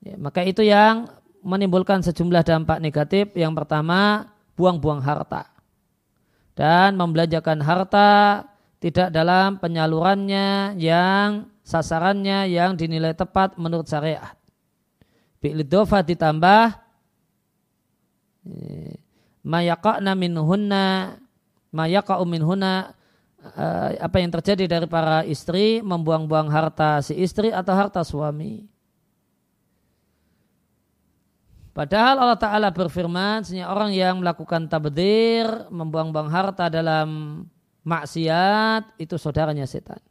[0.00, 1.10] Ya, maka itu yang
[1.48, 3.32] menimbulkan sejumlah dampak negatif.
[3.32, 5.48] Yang pertama, buang-buang harta.
[6.52, 8.44] Dan membelanjakan harta
[8.78, 14.36] tidak dalam penyalurannya yang sasarannya yang dinilai tepat menurut syariat.
[15.38, 16.64] Bi'lidofa ditambah
[18.42, 18.94] ya,
[19.46, 21.18] mayaka'na minhunna
[21.70, 22.96] mayaka'u minhunna
[23.54, 28.66] uh, apa yang terjadi dari para istri membuang-buang harta si istri atau harta suami.
[31.78, 37.46] Padahal Allah Ta'ala berfirman, sebenarnya orang yang melakukan tabdir, membuang-buang harta dalam
[37.86, 40.02] maksiat, itu saudaranya setan.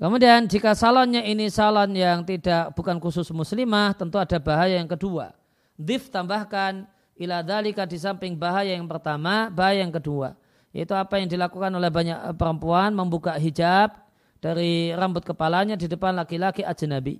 [0.00, 5.36] Kemudian jika salonnya ini salon yang tidak bukan khusus muslimah, tentu ada bahaya yang kedua.
[5.76, 6.88] Dif tambahkan
[7.20, 10.32] ila dalika di samping bahaya yang pertama, bahaya yang kedua.
[10.72, 14.03] Yaitu apa yang dilakukan oleh banyak eh, perempuan membuka hijab
[14.44, 17.16] dari rambut kepalanya di depan laki-laki ajnabi.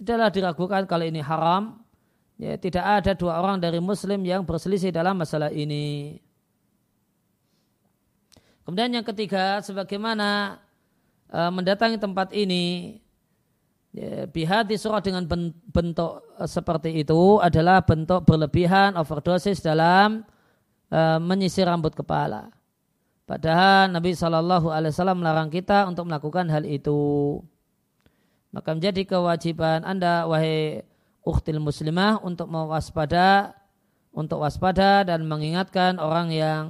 [0.00, 1.84] Tidaklah diragukan kalau ini haram.
[2.40, 6.18] Ya, tidak ada dua orang dari muslim yang berselisih dalam masalah ini.
[8.64, 10.58] Kemudian yang ketiga, sebagaimana
[11.30, 12.96] uh, mendatangi tempat ini
[13.94, 15.22] Ya, bihati surah dengan
[15.70, 20.26] bentuk eh, seperti itu adalah bentuk berlebihan overdosis dalam
[20.90, 22.50] uh, menyisir rambut kepala.
[23.24, 27.40] Padahal Nabi Shallallahu Alaihi Wasallam melarang kita untuk melakukan hal itu.
[28.52, 30.84] Maka menjadi kewajiban anda wahai
[31.24, 33.56] uktil muslimah untuk mewaspada,
[34.12, 36.62] untuk waspada dan mengingatkan orang yang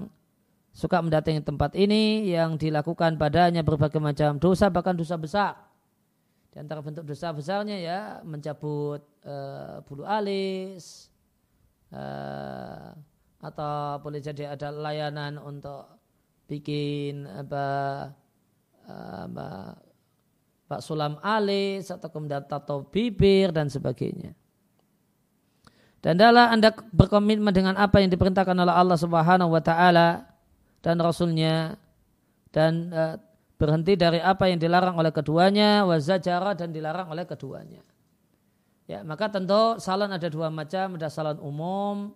[0.75, 5.55] suka mendatangi tempat ini yang dilakukan padanya berbagai macam dosa bahkan dosa besar
[6.51, 11.11] di antara bentuk dosa besarnya ya mencabut uh, bulu alis
[11.95, 12.91] uh,
[13.39, 15.94] atau boleh jadi ada layanan untuk
[16.47, 17.67] bikin apa,
[18.89, 19.49] uh, apa
[20.65, 24.33] Pak Sulam alis atau kemudian tato bibir dan sebagainya.
[26.05, 30.29] Dan adalah Anda berkomitmen dengan apa yang diperintahkan oleh Allah Subhanahu wa taala
[30.85, 31.81] dan rasulnya
[32.53, 33.17] dan uh,
[33.57, 37.81] berhenti dari apa yang dilarang oleh keduanya, wazajara dan dilarang oleh keduanya.
[38.85, 42.13] Ya, maka tentu salon ada dua macam, ada salon umum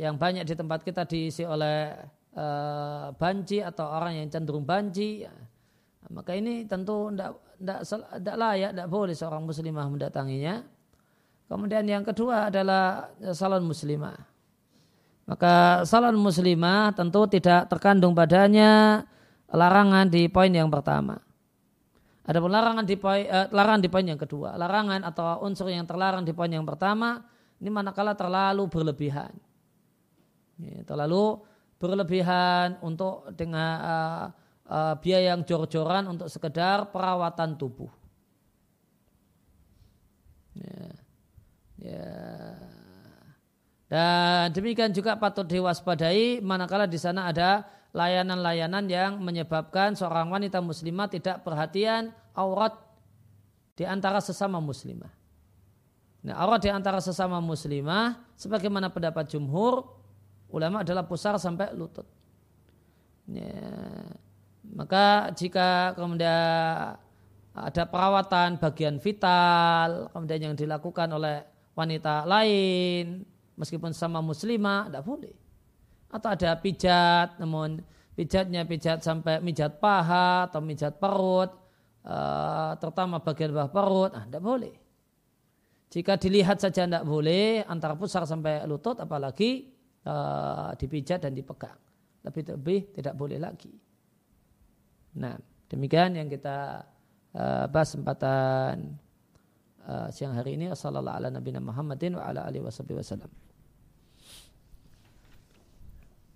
[0.00, 1.92] yang banyak di tempat kita diisi oleh
[2.32, 5.28] uh, banci atau orang yang cenderung banci.
[5.28, 5.34] Ya.
[6.08, 10.64] Maka ini tentu tidak layak, tidak boleh seorang muslimah mendatanginya.
[11.44, 14.16] Kemudian yang kedua adalah salon muslimah.
[15.28, 19.04] Maka salon muslimah tentu tidak terkandung padanya
[19.52, 21.20] larangan di poin yang pertama.
[22.24, 24.54] Ada pun larangan di poin, eh, larangan di poin yang kedua.
[24.54, 27.20] Larangan atau unsur yang terlarang di poin yang pertama
[27.60, 29.34] ini manakala terlalu berlebihan.
[30.84, 31.40] Terlalu
[31.80, 34.24] berlebihan untuk dengan uh,
[34.68, 37.88] uh, biaya yang jor-joran untuk sekedar perawatan tubuh.
[40.54, 40.84] Ya.
[41.80, 42.12] Ya.
[43.90, 51.10] Dan demikian juga patut diwaspadai manakala di sana ada layanan-layanan yang menyebabkan seorang wanita muslimah
[51.10, 52.76] tidak perhatian aurat
[53.74, 55.10] di antara sesama muslimah.
[56.20, 59.88] Nah, aurat di antara sesama muslimah sebagaimana pendapat jumhur
[60.50, 62.06] ulama adalah pusar sampai lutut.
[63.30, 63.62] Ya.
[64.70, 66.94] Maka jika kemudian
[67.50, 71.42] ada perawatan bagian vital kemudian yang dilakukan oleh
[71.74, 73.26] wanita lain
[73.58, 75.34] meskipun sama muslimah tidak boleh
[76.10, 77.82] atau ada pijat namun
[78.14, 81.50] pijatnya pijat sampai mijat paha atau mijat perut
[82.06, 84.74] uh, terutama bagian bawah perut ah tidak boleh
[85.90, 89.74] jika dilihat saja tidak boleh antara pusar sampai lutut apalagi
[90.06, 91.78] uh, dipijat dan dipegang
[92.24, 93.72] lebih-lebih tidak boleh lagi
[95.16, 95.34] nah
[95.66, 96.86] demikian yang kita
[97.34, 99.00] uh, bahas kesempatan
[99.86, 103.30] uh, siang hari ini Assalamualaikum ala nabiyina Muhammadin wa ala alihi wasallam.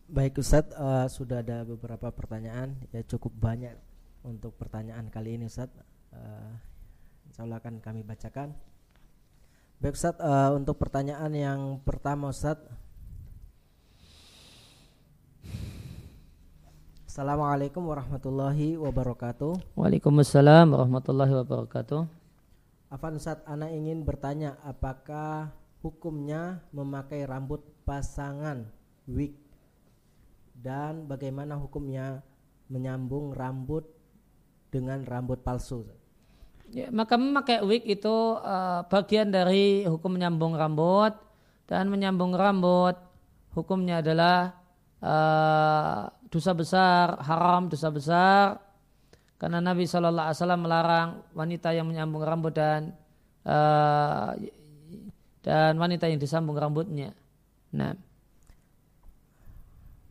[0.04, 3.74] Baik Ustadz, uh, sudah ada beberapa pertanyaan ya cukup banyak
[4.22, 5.80] untuk pertanyaan kali ini Ustadz.
[6.12, 6.54] Uh,
[7.26, 8.52] insya Allah akan kami bacakan.
[9.80, 12.83] Baik Ustadz, uh, untuk pertanyaan yang pertama Ustadz.
[17.14, 19.78] Assalamualaikum warahmatullahi wabarakatuh.
[19.78, 22.10] Waalaikumsalam warahmatullahi wabarakatuh.
[22.90, 28.66] Afan Ustaz, Ana ingin bertanya apakah hukumnya memakai rambut pasangan
[29.06, 29.30] wig
[30.58, 32.18] dan bagaimana hukumnya
[32.66, 33.86] menyambung rambut
[34.74, 35.86] dengan rambut palsu?
[36.74, 41.14] Ya, maka memakai wig itu uh, bagian dari hukum menyambung rambut
[41.70, 42.98] dan menyambung rambut
[43.54, 44.58] hukumnya adalah
[44.98, 48.58] uh, dosa besar, haram dosa besar
[49.38, 52.90] karena Nabi Shallallahu Alaihi Wasallam melarang wanita yang menyambung rambut dan
[53.46, 54.34] uh,
[55.46, 57.14] dan wanita yang disambung rambutnya.
[57.70, 57.94] Nah.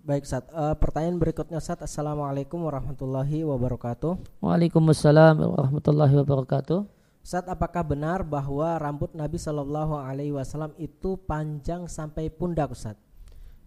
[0.04, 6.84] Baik Sat, uh, pertanyaan berikutnya Sat Assalamualaikum warahmatullahi wabarakatuh Waalaikumsalam warahmatullahi wabarakatuh
[7.24, 13.00] Sat, apakah benar bahwa rambut Nabi Shallallahu Alaihi Wasallam itu panjang sampai pundak Ustaz?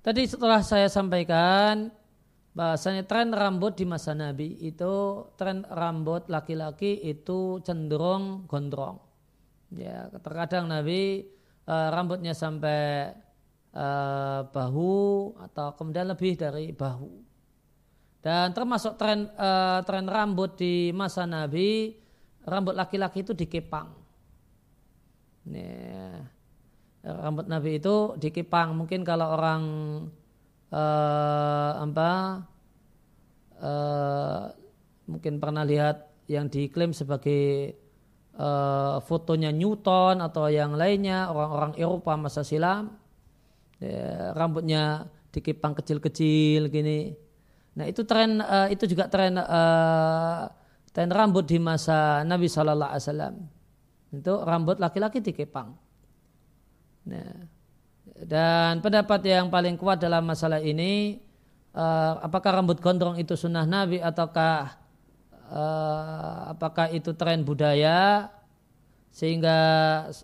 [0.04, 1.88] Tadi setelah saya sampaikan
[2.57, 8.96] bahasanya tren rambut di masa Nabi itu tren rambut laki-laki itu cenderung gondrong.
[9.76, 11.28] Ya, terkadang Nabi
[11.68, 13.12] uh, rambutnya sampai
[13.76, 17.12] uh, bahu atau kemudian lebih dari bahu.
[18.24, 21.92] Dan termasuk tren uh, tren rambut di masa Nabi,
[22.48, 23.92] rambut laki-laki itu dikepang.
[25.52, 26.24] Ya,
[27.04, 28.72] rambut Nabi itu dikepang.
[28.72, 29.62] Mungkin kalau orang
[30.72, 32.10] uh, apa
[33.62, 34.42] uh,
[35.06, 37.74] mungkin pernah lihat yang diklaim sebagai
[38.34, 42.98] uh, fotonya Newton atau yang lainnya orang-orang Eropa masa silam.
[43.76, 47.12] Ya, rambutnya dikipang kecil-kecil gini.
[47.76, 50.48] Nah itu tren uh, itu juga tren uh,
[50.96, 53.34] tren rambut di masa Nabi Shallallahu Alaihi Wasallam.
[54.16, 55.76] Itu rambut laki-laki dikipang.
[57.04, 57.55] Nah
[58.24, 61.20] dan pendapat yang paling kuat dalam masalah ini
[61.76, 64.80] uh, apakah rambut gondrong itu sunnah Nabi ataukah
[65.52, 68.32] uh, apakah itu tren budaya
[69.12, 69.56] sehingga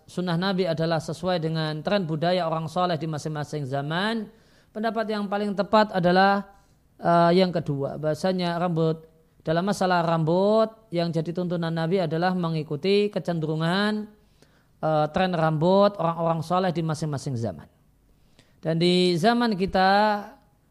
[0.05, 4.29] sunnah Nabi adalah sesuai dengan tren budaya orang soleh di masing-masing zaman.
[4.69, 6.45] Pendapat yang paling tepat adalah
[7.01, 9.05] uh, yang kedua, bahasanya rambut
[9.41, 14.05] dalam masalah rambut yang jadi tuntunan Nabi adalah mengikuti kecenderungan
[14.81, 17.65] uh, tren rambut orang-orang soleh di masing-masing zaman.
[18.63, 20.23] Dan di zaman kita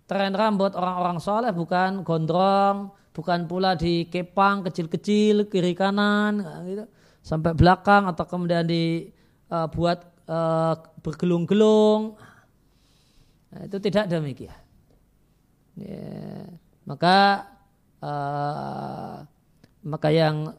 [0.08, 6.88] tren rambut orang-orang soleh bukan gondrong, bukan pula di kepang kecil-kecil kiri kanan gitu,
[7.20, 10.74] sampai belakang atau kemudian dibuat uh, uh,
[11.04, 12.16] bergelung-gelung.
[13.52, 14.56] Nah, itu tidak demikian.
[15.76, 16.48] Ya,
[16.88, 17.44] maka
[18.00, 19.20] uh,
[19.84, 20.56] maka yang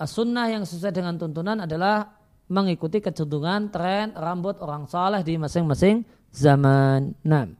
[0.00, 2.16] sunnah yang sesuai dengan tuntunan adalah
[2.48, 7.14] mengikuti kecenderungan tren rambut orang soleh di masing-masing zaman.
[7.26, 7.50] Nah.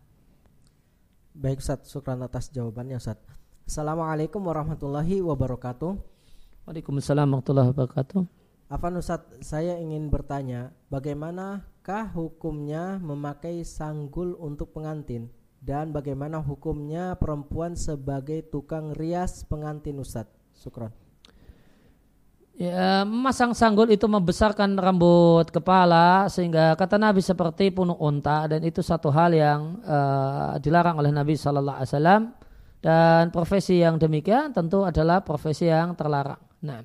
[1.34, 3.18] Baik Ustaz, syukran atas jawabannya Ustaz.
[3.66, 5.94] Assalamualaikum warahmatullahi wabarakatuh.
[6.66, 8.20] Waalaikumsalam warahmatullahi wabarakatuh.
[8.70, 15.26] Afan Ustaz, saya ingin bertanya, bagaimanakah hukumnya memakai sanggul untuk pengantin?
[15.60, 20.30] Dan bagaimana hukumnya perempuan sebagai tukang rias pengantin Ustaz?
[20.54, 21.09] Sukron.
[22.60, 28.84] Ya, memasang sanggul itu membesarkan rambut kepala sehingga kata Nabi seperti punuk unta dan itu
[28.84, 32.22] satu hal yang uh, dilarang oleh Nabi Shallallahu Alaihi Wasallam
[32.84, 36.36] dan profesi yang demikian tentu adalah profesi yang terlarang.
[36.60, 36.84] Nah.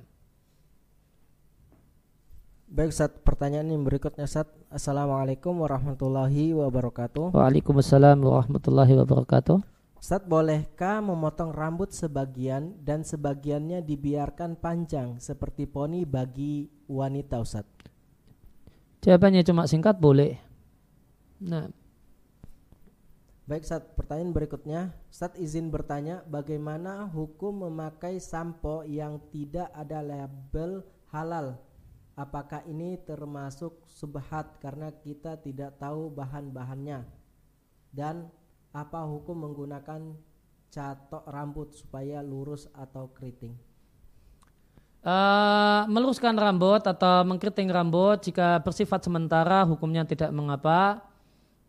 [2.72, 4.48] Baik Ustaz, pertanyaan yang berikutnya Ustaz.
[4.72, 7.36] Assalamualaikum warahmatullahi wabarakatuh.
[7.36, 9.75] Waalaikumsalam warahmatullahi wabarakatuh.
[10.06, 17.66] Ustaz, bolehkah memotong rambut sebagian dan sebagiannya dibiarkan panjang seperti poni bagi wanita Ustaz?
[19.02, 20.38] Jawabannya cuma singkat boleh.
[21.42, 21.66] Nah.
[23.50, 24.94] Baik Ustaz, pertanyaan berikutnya.
[25.10, 31.58] Ustaz izin bertanya bagaimana hukum memakai sampo yang tidak ada label halal
[32.14, 37.02] apakah ini termasuk subhat karena kita tidak tahu bahan-bahannya
[37.90, 38.30] dan
[38.76, 40.12] apa hukum menggunakan
[40.68, 43.56] catok rambut supaya lurus atau keriting
[45.00, 51.00] uh, meluruskan rambut atau mengkeriting rambut jika bersifat sementara hukumnya tidak mengapa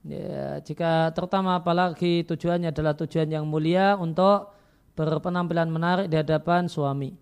[0.03, 4.51] ya, jika terutama apalagi tujuannya adalah tujuan yang mulia untuk
[4.99, 7.15] berpenampilan menarik di hadapan suami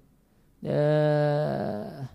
[0.66, 2.10] ya,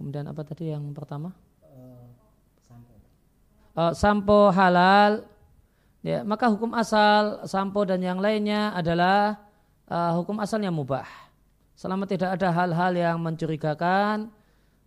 [0.00, 1.28] Kemudian apa tadi yang pertama?
[1.60, 2.08] Uh,
[2.64, 2.94] sampo.
[3.76, 5.28] Uh, sampo halal.
[6.00, 9.36] Ya, maka hukum asal sampo dan yang lainnya adalah
[9.84, 11.04] uh, hukum asalnya mubah.
[11.76, 14.32] Selama tidak ada hal-hal yang mencurigakan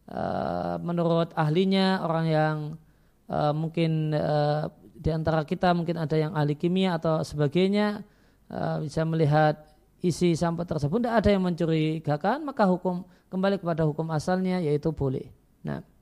[0.10, 2.56] uh, menurut ahlinya orang yang
[3.30, 8.08] uh, mungkin uh, di antara kita mungkin ada yang ahli kimia atau sebagainya
[8.80, 9.66] bisa melihat
[10.00, 13.02] isi sampo tersebut tidak ada yang mencurigakan maka hukum
[13.34, 15.28] kembali kepada hukum asalnya yaitu boleh.
[15.66, 15.93] Nah.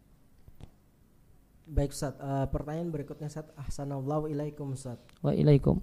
[1.71, 3.47] Baik Ustaz, uh, pertanyaan berikutnya Ustaz.
[3.55, 4.99] Ahsanallahu ilaikum Ustaz.
[5.23, 5.79] Wa ilaikum.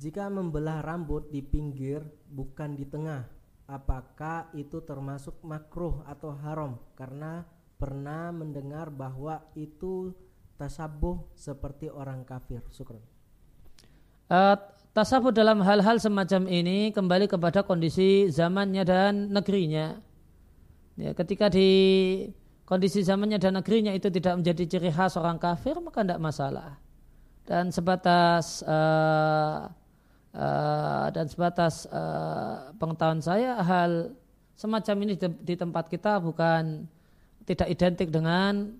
[0.00, 2.00] Jika membelah rambut di pinggir
[2.32, 3.28] bukan di tengah,
[3.68, 6.80] apakah itu termasuk makruh atau haram?
[6.96, 7.44] Karena
[7.76, 10.16] pernah mendengar bahwa itu
[10.56, 12.64] tasabuh seperti orang kafir.
[12.72, 13.04] Syukran.
[14.32, 14.56] Uh,
[14.96, 20.00] tasabuh dalam hal-hal semacam ini kembali kepada kondisi zamannya dan negerinya.
[20.96, 21.68] Ya, ketika di
[22.68, 26.76] kondisi zamannya dan negerinya itu tidak menjadi ciri khas orang kafir maka tidak masalah.
[27.48, 29.72] Dan sebatas uh,
[30.36, 34.12] uh, dan sebatas uh, pengetahuan saya hal
[34.52, 36.84] semacam ini di, tempat kita bukan
[37.48, 38.76] tidak identik dengan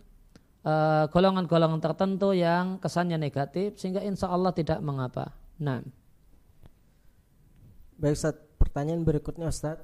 [1.08, 5.32] golongan-golongan uh, tertentu yang kesannya negatif sehingga insya Allah tidak mengapa.
[5.56, 5.80] Nah.
[7.96, 9.80] Baik Ustaz, pertanyaan berikutnya Ustaz.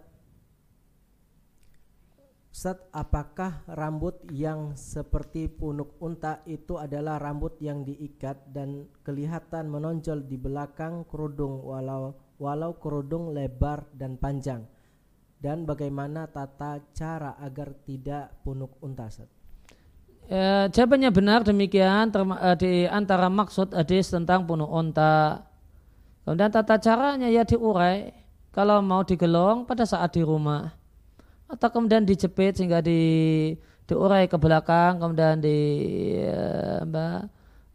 [2.54, 10.22] Ustaz, apakah rambut yang seperti punuk unta itu adalah rambut yang diikat dan kelihatan menonjol
[10.22, 14.62] di belakang kerudung walau walau kerudung lebar dan panjang?
[15.34, 19.26] Dan bagaimana tata cara agar tidak punuk unta, Ustaz?
[20.30, 25.42] E, jawabannya benar demikian e, di antara maksud hadis tentang punuk unta.
[26.22, 28.14] Kemudian tata caranya ya diurai
[28.54, 30.83] kalau mau digelong pada saat di rumah
[31.54, 33.00] atau kemudian dijepit sehingga di
[33.86, 35.58] diurai ke belakang kemudian di
[36.26, 36.82] uh,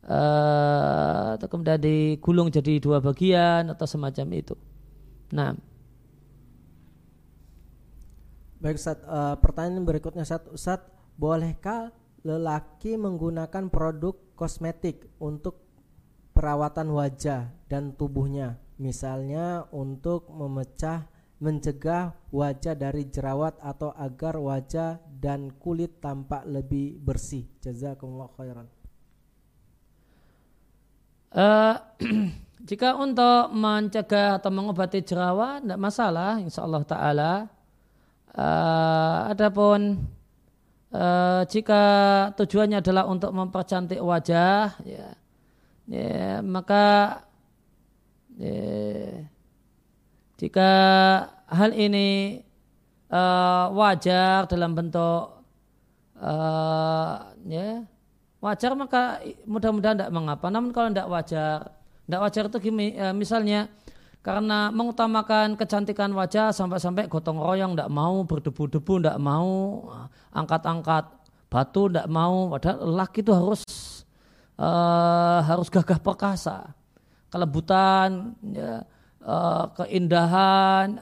[0.09, 4.55] uh, atau kemudian digulung jadi dua bagian atau semacam itu.
[5.31, 5.53] Nah.
[8.59, 10.83] Baik Ustaz, uh, pertanyaan berikutnya Ustaz, Ustaz,
[11.15, 11.95] bolehkah
[12.27, 15.63] lelaki menggunakan produk kosmetik untuk
[16.35, 21.07] perawatan wajah dan tubuhnya, misalnya untuk memecah
[21.39, 27.47] mencegah wajah dari jerawat atau agar wajah dan kulit tampak lebih bersih.
[27.63, 28.67] Jazakumullah khairan.
[31.31, 31.75] Uh,
[32.69, 37.33] jika untuk mencegah atau mengobati jerawat tidak masalah insyaallah taala.
[38.29, 40.05] Uh, adapun
[40.93, 41.81] uh, jika
[42.37, 45.07] tujuannya adalah untuk mempercantik wajah ya,
[45.89, 46.85] ya maka
[48.37, 49.25] ya,
[50.39, 50.69] jika
[51.51, 52.39] hal ini
[53.11, 55.43] uh, wajar dalam bentuk
[56.15, 57.83] uh, ya
[58.39, 60.47] wajar maka mudah-mudahan tidak mengapa.
[60.47, 61.75] Namun kalau tidak wajar,
[62.07, 63.67] tidak wajar itu gini, uh, misalnya
[64.19, 69.79] karena mengutamakan kecantikan wajah sampai-sampai gotong royong tidak mau berdebu-debu tidak mau
[70.35, 71.07] angkat-angkat
[71.47, 73.63] batu tidak mau padahal laki itu harus
[74.59, 76.75] uh, harus gagah perkasa
[77.31, 78.83] kelebutan ya,
[79.23, 80.99] uh, keindahan,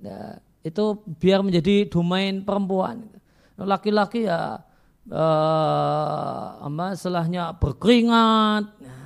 [0.00, 3.08] ya, itu biar menjadi domain perempuan.
[3.60, 4.64] Laki-laki ya
[5.12, 8.98] uh, apa setelahnya berkeringat, ya,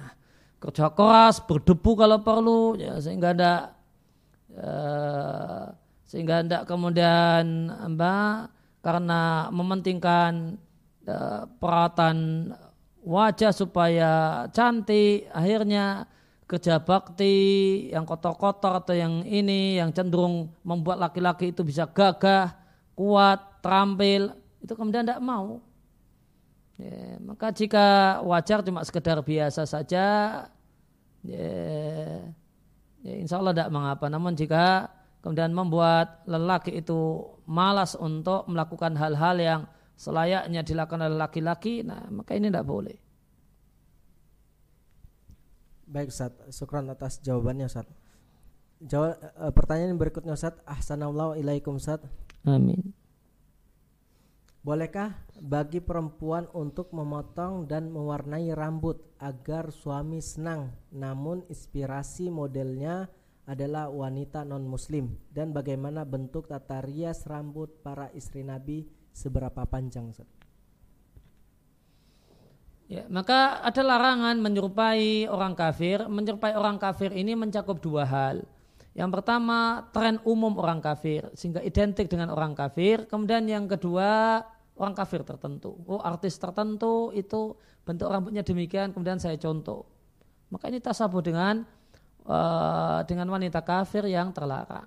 [0.62, 3.55] kerja keras, berdebu kalau perlu, ya, sehingga ada
[4.55, 5.74] uh,
[6.07, 8.46] sehingga tidak kemudian apa
[8.78, 10.55] karena mementingkan
[11.11, 12.50] uh, peralatan
[13.05, 16.07] wajah supaya cantik, akhirnya
[16.45, 17.36] kerja bakti
[17.88, 22.53] yang kotor-kotor atau yang ini yang cenderung membuat laki-laki itu bisa gagah,
[22.92, 25.64] kuat, terampil, itu kemudian tidak mau.
[26.74, 30.07] Ya, maka jika wajar cuma sekedar biasa saja,
[31.22, 31.51] ya,
[33.01, 34.07] ya insya Allah tidak mengapa.
[34.11, 34.90] Namun jika
[35.22, 39.61] kemudian membuat lelaki itu malas untuk melakukan hal-hal yang
[39.95, 43.03] selayaknya dilakukan oleh laki-laki, nah maka ini tidak boleh.
[45.95, 47.86] Baik Ustaz, syukran atas jawabannya Ustaz.
[48.82, 50.59] Jawab uh, pertanyaan berikutnya Ustaz.
[50.66, 52.03] Ahsanallahu ilaikum Ustaz.
[52.42, 52.90] Amin.
[54.66, 63.07] Bolehkah bagi perempuan untuk memotong dan mewarnai rambut agar suami senang namun inspirasi modelnya
[63.45, 70.11] adalah wanita non muslim dan bagaimana bentuk tata rias rambut para istri Nabi seberapa panjang
[70.11, 70.43] Ustaz?
[72.85, 76.05] Ya, maka ada larangan menyerupai orang kafir.
[76.05, 78.45] Menyerupai orang kafir ini mencakup dua hal.
[78.95, 83.09] Yang pertama, tren umum orang kafir sehingga identik dengan orang kafir.
[83.11, 84.39] Kemudian yang kedua,
[84.78, 85.80] orang kafir tertentu.
[85.89, 89.89] Oh, artis tertentu itu bentuk rambutnya demikian, kemudian saya contoh.
[90.53, 91.66] Maka ini tasabuh dengan
[92.28, 94.87] uh, dengan wanita kafir yang terlarang.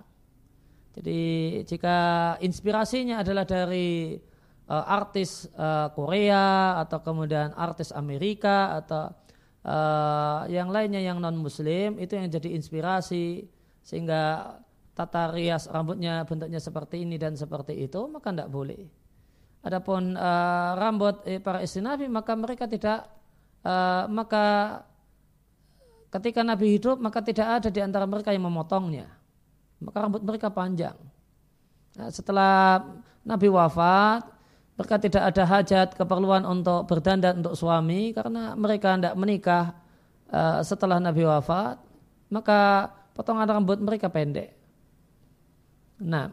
[0.96, 1.20] Jadi
[1.68, 1.96] jika
[2.42, 4.18] inspirasinya adalah dari
[4.68, 9.10] uh, artis uh, Korea atau kemudian artis Amerika atau
[9.64, 13.48] uh, yang lainnya yang non Muslim itu yang jadi inspirasi
[13.82, 14.54] sehingga
[14.92, 18.82] tata rias rambutnya bentuknya seperti ini dan seperti itu maka tidak boleh.
[19.64, 23.10] Adapun uh, rambut eh, para istri Nabi maka mereka tidak
[23.66, 24.78] uh, maka
[26.14, 29.10] ketika Nabi hidup maka tidak ada di antara mereka yang memotongnya.
[29.78, 30.98] Maka rambut mereka panjang.
[31.94, 32.82] Nah, setelah
[33.22, 34.26] Nabi wafat,
[34.78, 39.74] mereka tidak ada hajat keperluan untuk berdandan untuk suami karena mereka tidak menikah
[40.30, 41.82] uh, setelah Nabi wafat
[42.30, 42.86] maka
[43.18, 44.54] potongan rambut mereka pendek.
[45.98, 46.30] Nah.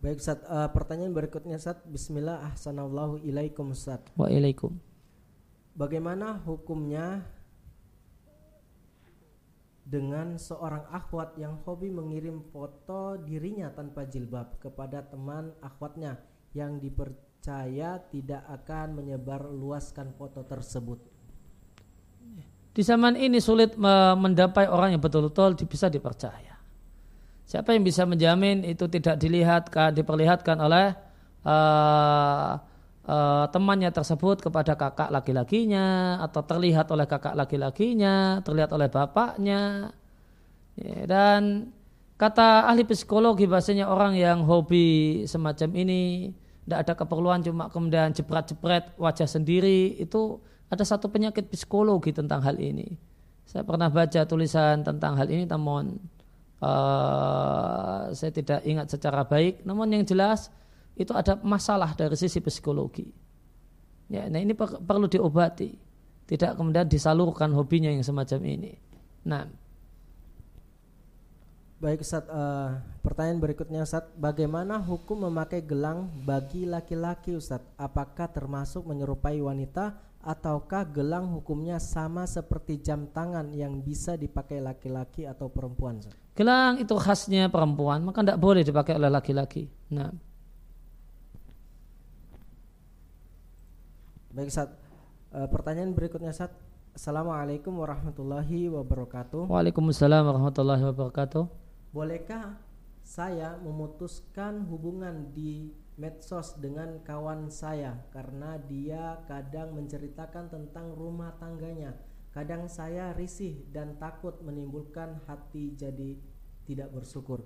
[0.00, 1.78] Baik Ustaz, uh, pertanyaan berikutnya Ustaz.
[1.86, 4.02] Bismillah ahsanallahu ilaikum Ustaz.
[4.16, 4.74] Waalaikum.
[5.76, 7.22] Bagaimana hukumnya
[9.92, 16.16] dengan seorang akhwat yang hobi mengirim foto dirinya tanpa jilbab kepada teman akhwatnya
[16.56, 20.96] yang dipercaya tidak akan menyebar luaskan foto tersebut.
[22.72, 23.76] Di zaman ini sulit
[24.16, 26.56] mendapai orang yang betul-betul bisa dipercaya.
[27.44, 30.96] Siapa yang bisa menjamin itu tidak dilihat, diperlihatkan oleh
[31.44, 32.56] uh,
[33.06, 39.90] uh, temannya tersebut kepada kakak laki-lakinya atau terlihat oleh kakak laki-lakinya, terlihat oleh bapaknya.
[40.78, 41.72] Ya, dan
[42.16, 46.32] kata ahli psikologi bahasanya orang yang hobi semacam ini
[46.62, 50.38] tidak ada keperluan cuma kemudian jepret-jepret wajah sendiri itu
[50.70, 52.96] ada satu penyakit psikologi tentang hal ini.
[53.44, 56.00] Saya pernah baca tulisan tentang hal ini namun
[56.62, 59.66] uh, saya tidak ingat secara baik.
[59.66, 60.48] Namun yang jelas
[60.92, 63.08] itu ada masalah dari sisi psikologi.
[64.12, 65.72] Ya, nah ini per perlu diobati,
[66.28, 68.72] tidak kemudian disalurkan hobinya yang semacam ini.
[69.24, 69.48] Nah,
[71.80, 77.64] baik Ustaz, uh, pertanyaan berikutnya Ustaz, bagaimana hukum memakai gelang bagi laki-laki Ustaz?
[77.80, 85.24] Apakah termasuk menyerupai wanita ataukah gelang hukumnya sama seperti jam tangan yang bisa dipakai laki-laki
[85.24, 86.04] atau perempuan?
[86.04, 86.12] Ustaz?
[86.36, 89.72] Gelang itu khasnya perempuan, maka tidak boleh dipakai oleh laki-laki.
[89.88, 90.31] Nah.
[94.32, 94.72] Baik Ustaz.
[95.28, 96.56] E, pertanyaan berikutnya Ustaz.
[96.96, 99.44] Assalamualaikum warahmatullahi wabarakatuh.
[99.44, 101.44] Waalaikumsalam warahmatullahi wabarakatuh.
[101.92, 102.56] Bolehkah
[103.04, 111.92] saya memutuskan hubungan di medsos dengan kawan saya karena dia kadang menceritakan tentang rumah tangganya.
[112.32, 116.16] Kadang saya risih dan takut menimbulkan hati jadi
[116.64, 117.44] tidak bersyukur.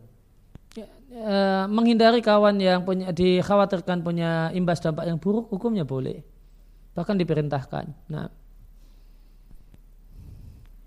[0.78, 1.34] Ya, e,
[1.66, 6.35] menghindari kawan yang punya dikhawatirkan punya imbas dampak yang buruk hukumnya boleh
[6.96, 7.92] bahkan diperintahkan.
[8.08, 8.32] Nah,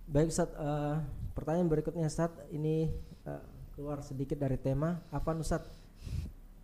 [0.10, 0.98] baik Ustaz, uh,
[1.38, 2.90] pertanyaan berikutnya Ustaz, ini
[3.30, 3.46] uh,
[3.78, 5.06] keluar sedikit dari tema.
[5.14, 5.70] Apa Ustaz?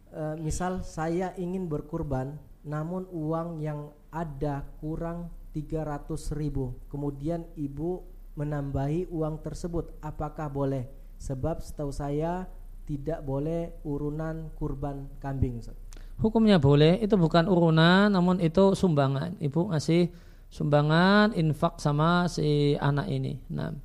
[0.10, 8.02] Uh, misal saya ingin berkurban, namun uang yang ada kurang 300 ribu, kemudian ibu
[8.36, 10.90] menambahi uang tersebut, apakah boleh?
[11.22, 12.50] Sebab setahu saya
[12.84, 15.85] tidak boleh urunan kurban kambing Ustaz.
[16.16, 19.36] Hukumnya boleh, itu bukan urunan namun itu sumbangan.
[19.40, 20.08] Ibu ngasih
[20.48, 23.44] sumbangan infak sama si anak ini.
[23.52, 23.76] Nah.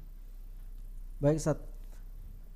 [1.19, 1.59] Baik Ustaz.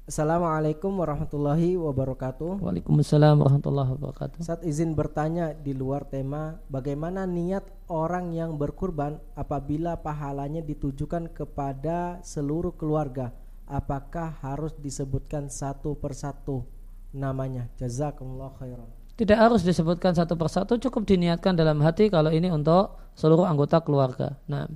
[0.05, 2.61] Assalamualaikum warahmatullahi wabarakatuh.
[2.61, 4.45] Waalaikumsalam warahmatullahi wabarakatuh.
[4.45, 12.20] Saat izin bertanya di luar tema, bagaimana niat orang yang berkurban apabila pahalanya ditujukan kepada
[12.20, 13.33] seluruh keluarga?
[13.64, 16.68] Apakah harus disebutkan satu persatu
[17.16, 17.72] namanya?
[17.81, 19.04] Jazakumullah khairan.
[19.15, 24.35] Tidak harus disebutkan satu persatu, cukup diniatkan dalam hati kalau ini untuk seluruh anggota keluarga.
[24.51, 24.67] Nah.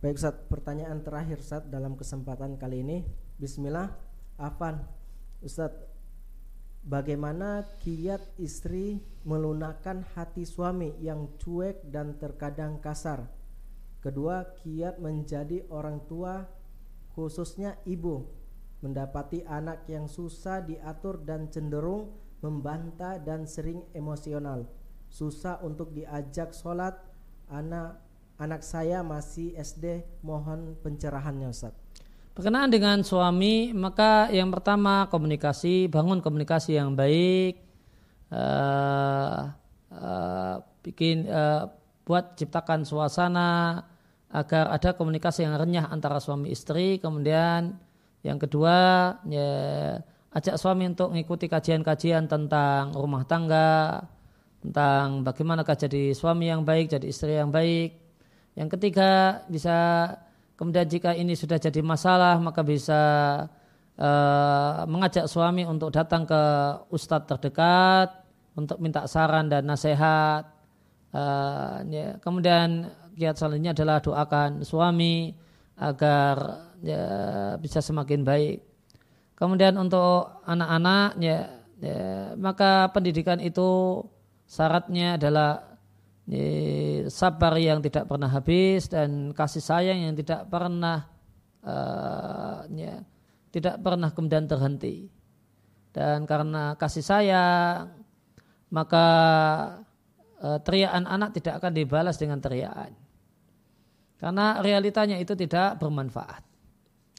[0.00, 3.04] Baik Ustaz, pertanyaan terakhir Ustaz dalam kesempatan kali ini.
[3.36, 3.92] Bismillah.
[4.40, 4.80] Afan,
[5.44, 5.84] Ustadz,
[6.80, 13.28] bagaimana kiat istri melunakkan hati suami yang cuek dan terkadang kasar?
[14.00, 16.48] Kedua, kiat menjadi orang tua
[17.12, 18.28] khususnya ibu
[18.80, 24.68] mendapati anak yang susah diatur dan cenderung membantah dan sering emosional.
[25.08, 26.98] Susah untuk diajak sholat,
[27.48, 28.02] anak
[28.36, 31.72] anak saya masih SD, mohon pencerahannya Ustaz.
[32.36, 37.64] Berkenaan dengan suami, maka yang pertama komunikasi, bangun komunikasi yang baik,
[38.28, 39.56] uh,
[39.88, 41.72] uh, bikin uh,
[42.04, 43.80] buat ciptakan suasana
[44.28, 47.00] agar ada komunikasi yang renyah antara suami istri.
[47.00, 47.80] Kemudian
[48.20, 48.76] yang kedua,
[49.24, 49.50] ya,
[50.36, 54.04] ajak suami untuk mengikuti kajian-kajian tentang rumah tangga,
[54.60, 57.96] tentang bagaimana jadi suami yang baik, jadi istri yang baik.
[58.56, 59.76] Yang ketiga bisa
[60.56, 63.00] Kemudian jika ini sudah jadi masalah maka bisa
[64.00, 66.42] uh, mengajak suami untuk datang ke
[66.88, 68.24] ustadz terdekat
[68.56, 70.48] untuk minta saran dan nasihat.
[71.12, 72.16] Uh, ya.
[72.24, 72.88] Kemudian
[73.20, 75.36] kiat selanjutnya adalah doakan suami
[75.76, 77.04] agar ya,
[77.60, 78.64] bisa semakin baik.
[79.36, 84.00] Kemudian untuk anak-anak ya, ya maka pendidikan itu
[84.48, 85.76] syaratnya adalah
[87.12, 91.04] sabar yang tidak pernah habis dan kasih sayang yang tidak pernah
[91.62, 93.04] uh, ya,
[93.52, 95.12] tidak pernah kemudian terhenti.
[95.92, 97.92] Dan karena kasih sayang
[98.72, 99.06] maka
[100.40, 102.96] uh, teriakan anak tidak akan dibalas dengan teriakan.
[104.16, 106.55] Karena realitanya itu tidak bermanfaat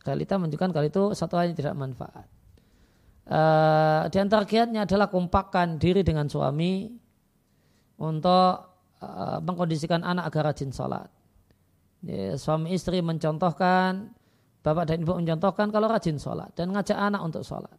[0.07, 2.27] realita menunjukkan kalau itu satu hal yang tidak manfaat
[3.27, 6.87] uh, di antara kiatnya adalah kompakkan diri dengan suami
[7.99, 8.55] untuk
[9.03, 11.09] uh, mengkondisikan anak agar rajin sholat.
[12.05, 14.13] Ya, suami istri mencontohkan,
[14.61, 17.73] bapak dan ibu mencontohkan kalau rajin sholat dan ngajak anak untuk sholat.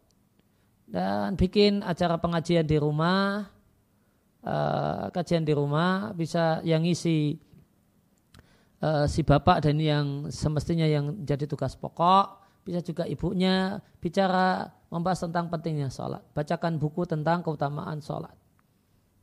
[0.89, 3.45] Dan bikin acara pengajian di rumah,
[4.43, 7.37] uh, kajian di rumah bisa yang ngisi
[8.83, 15.25] uh, si bapak dan yang semestinya yang jadi tugas pokok, bisa juga ibunya bicara membahas
[15.25, 16.21] tentang pentingnya sholat.
[16.35, 18.35] Bacakan buku tentang keutamaan sholat.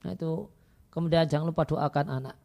[0.06, 0.48] Nah itu
[0.96, 2.36] Kemudian jangan lupa doakan anak.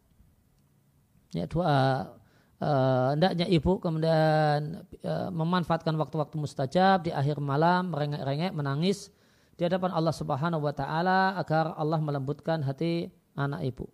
[1.32, 2.12] Ya doa
[2.60, 9.08] uh, ibu kemudian uh, memanfaatkan waktu-waktu mustajab di akhir malam merengek-rengek menangis
[9.56, 13.88] di hadapan Allah Subhanahu wa taala agar Allah melembutkan hati anak ibu.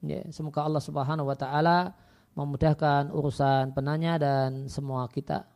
[0.00, 1.92] Ya, semoga Allah Subhanahu wa taala
[2.38, 5.46] memudahkan urusan penanya dan semua kita.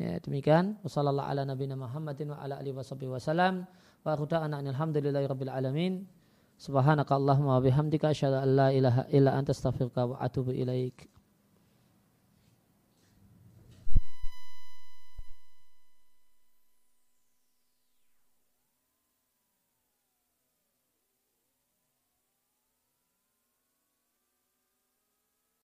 [0.00, 0.80] Ya, demikian.
[0.80, 3.68] Wassalamualaikum ala nabiyina Muhammadin wa ala alihi wasallam.
[4.00, 6.08] Wa alhamdulillahi rabbil alamin.
[6.56, 11.19] Subhanaka Allahumma wa bihamdika asyhadu an la ilaha illa anta astaghfiruka wa atubu ilaik.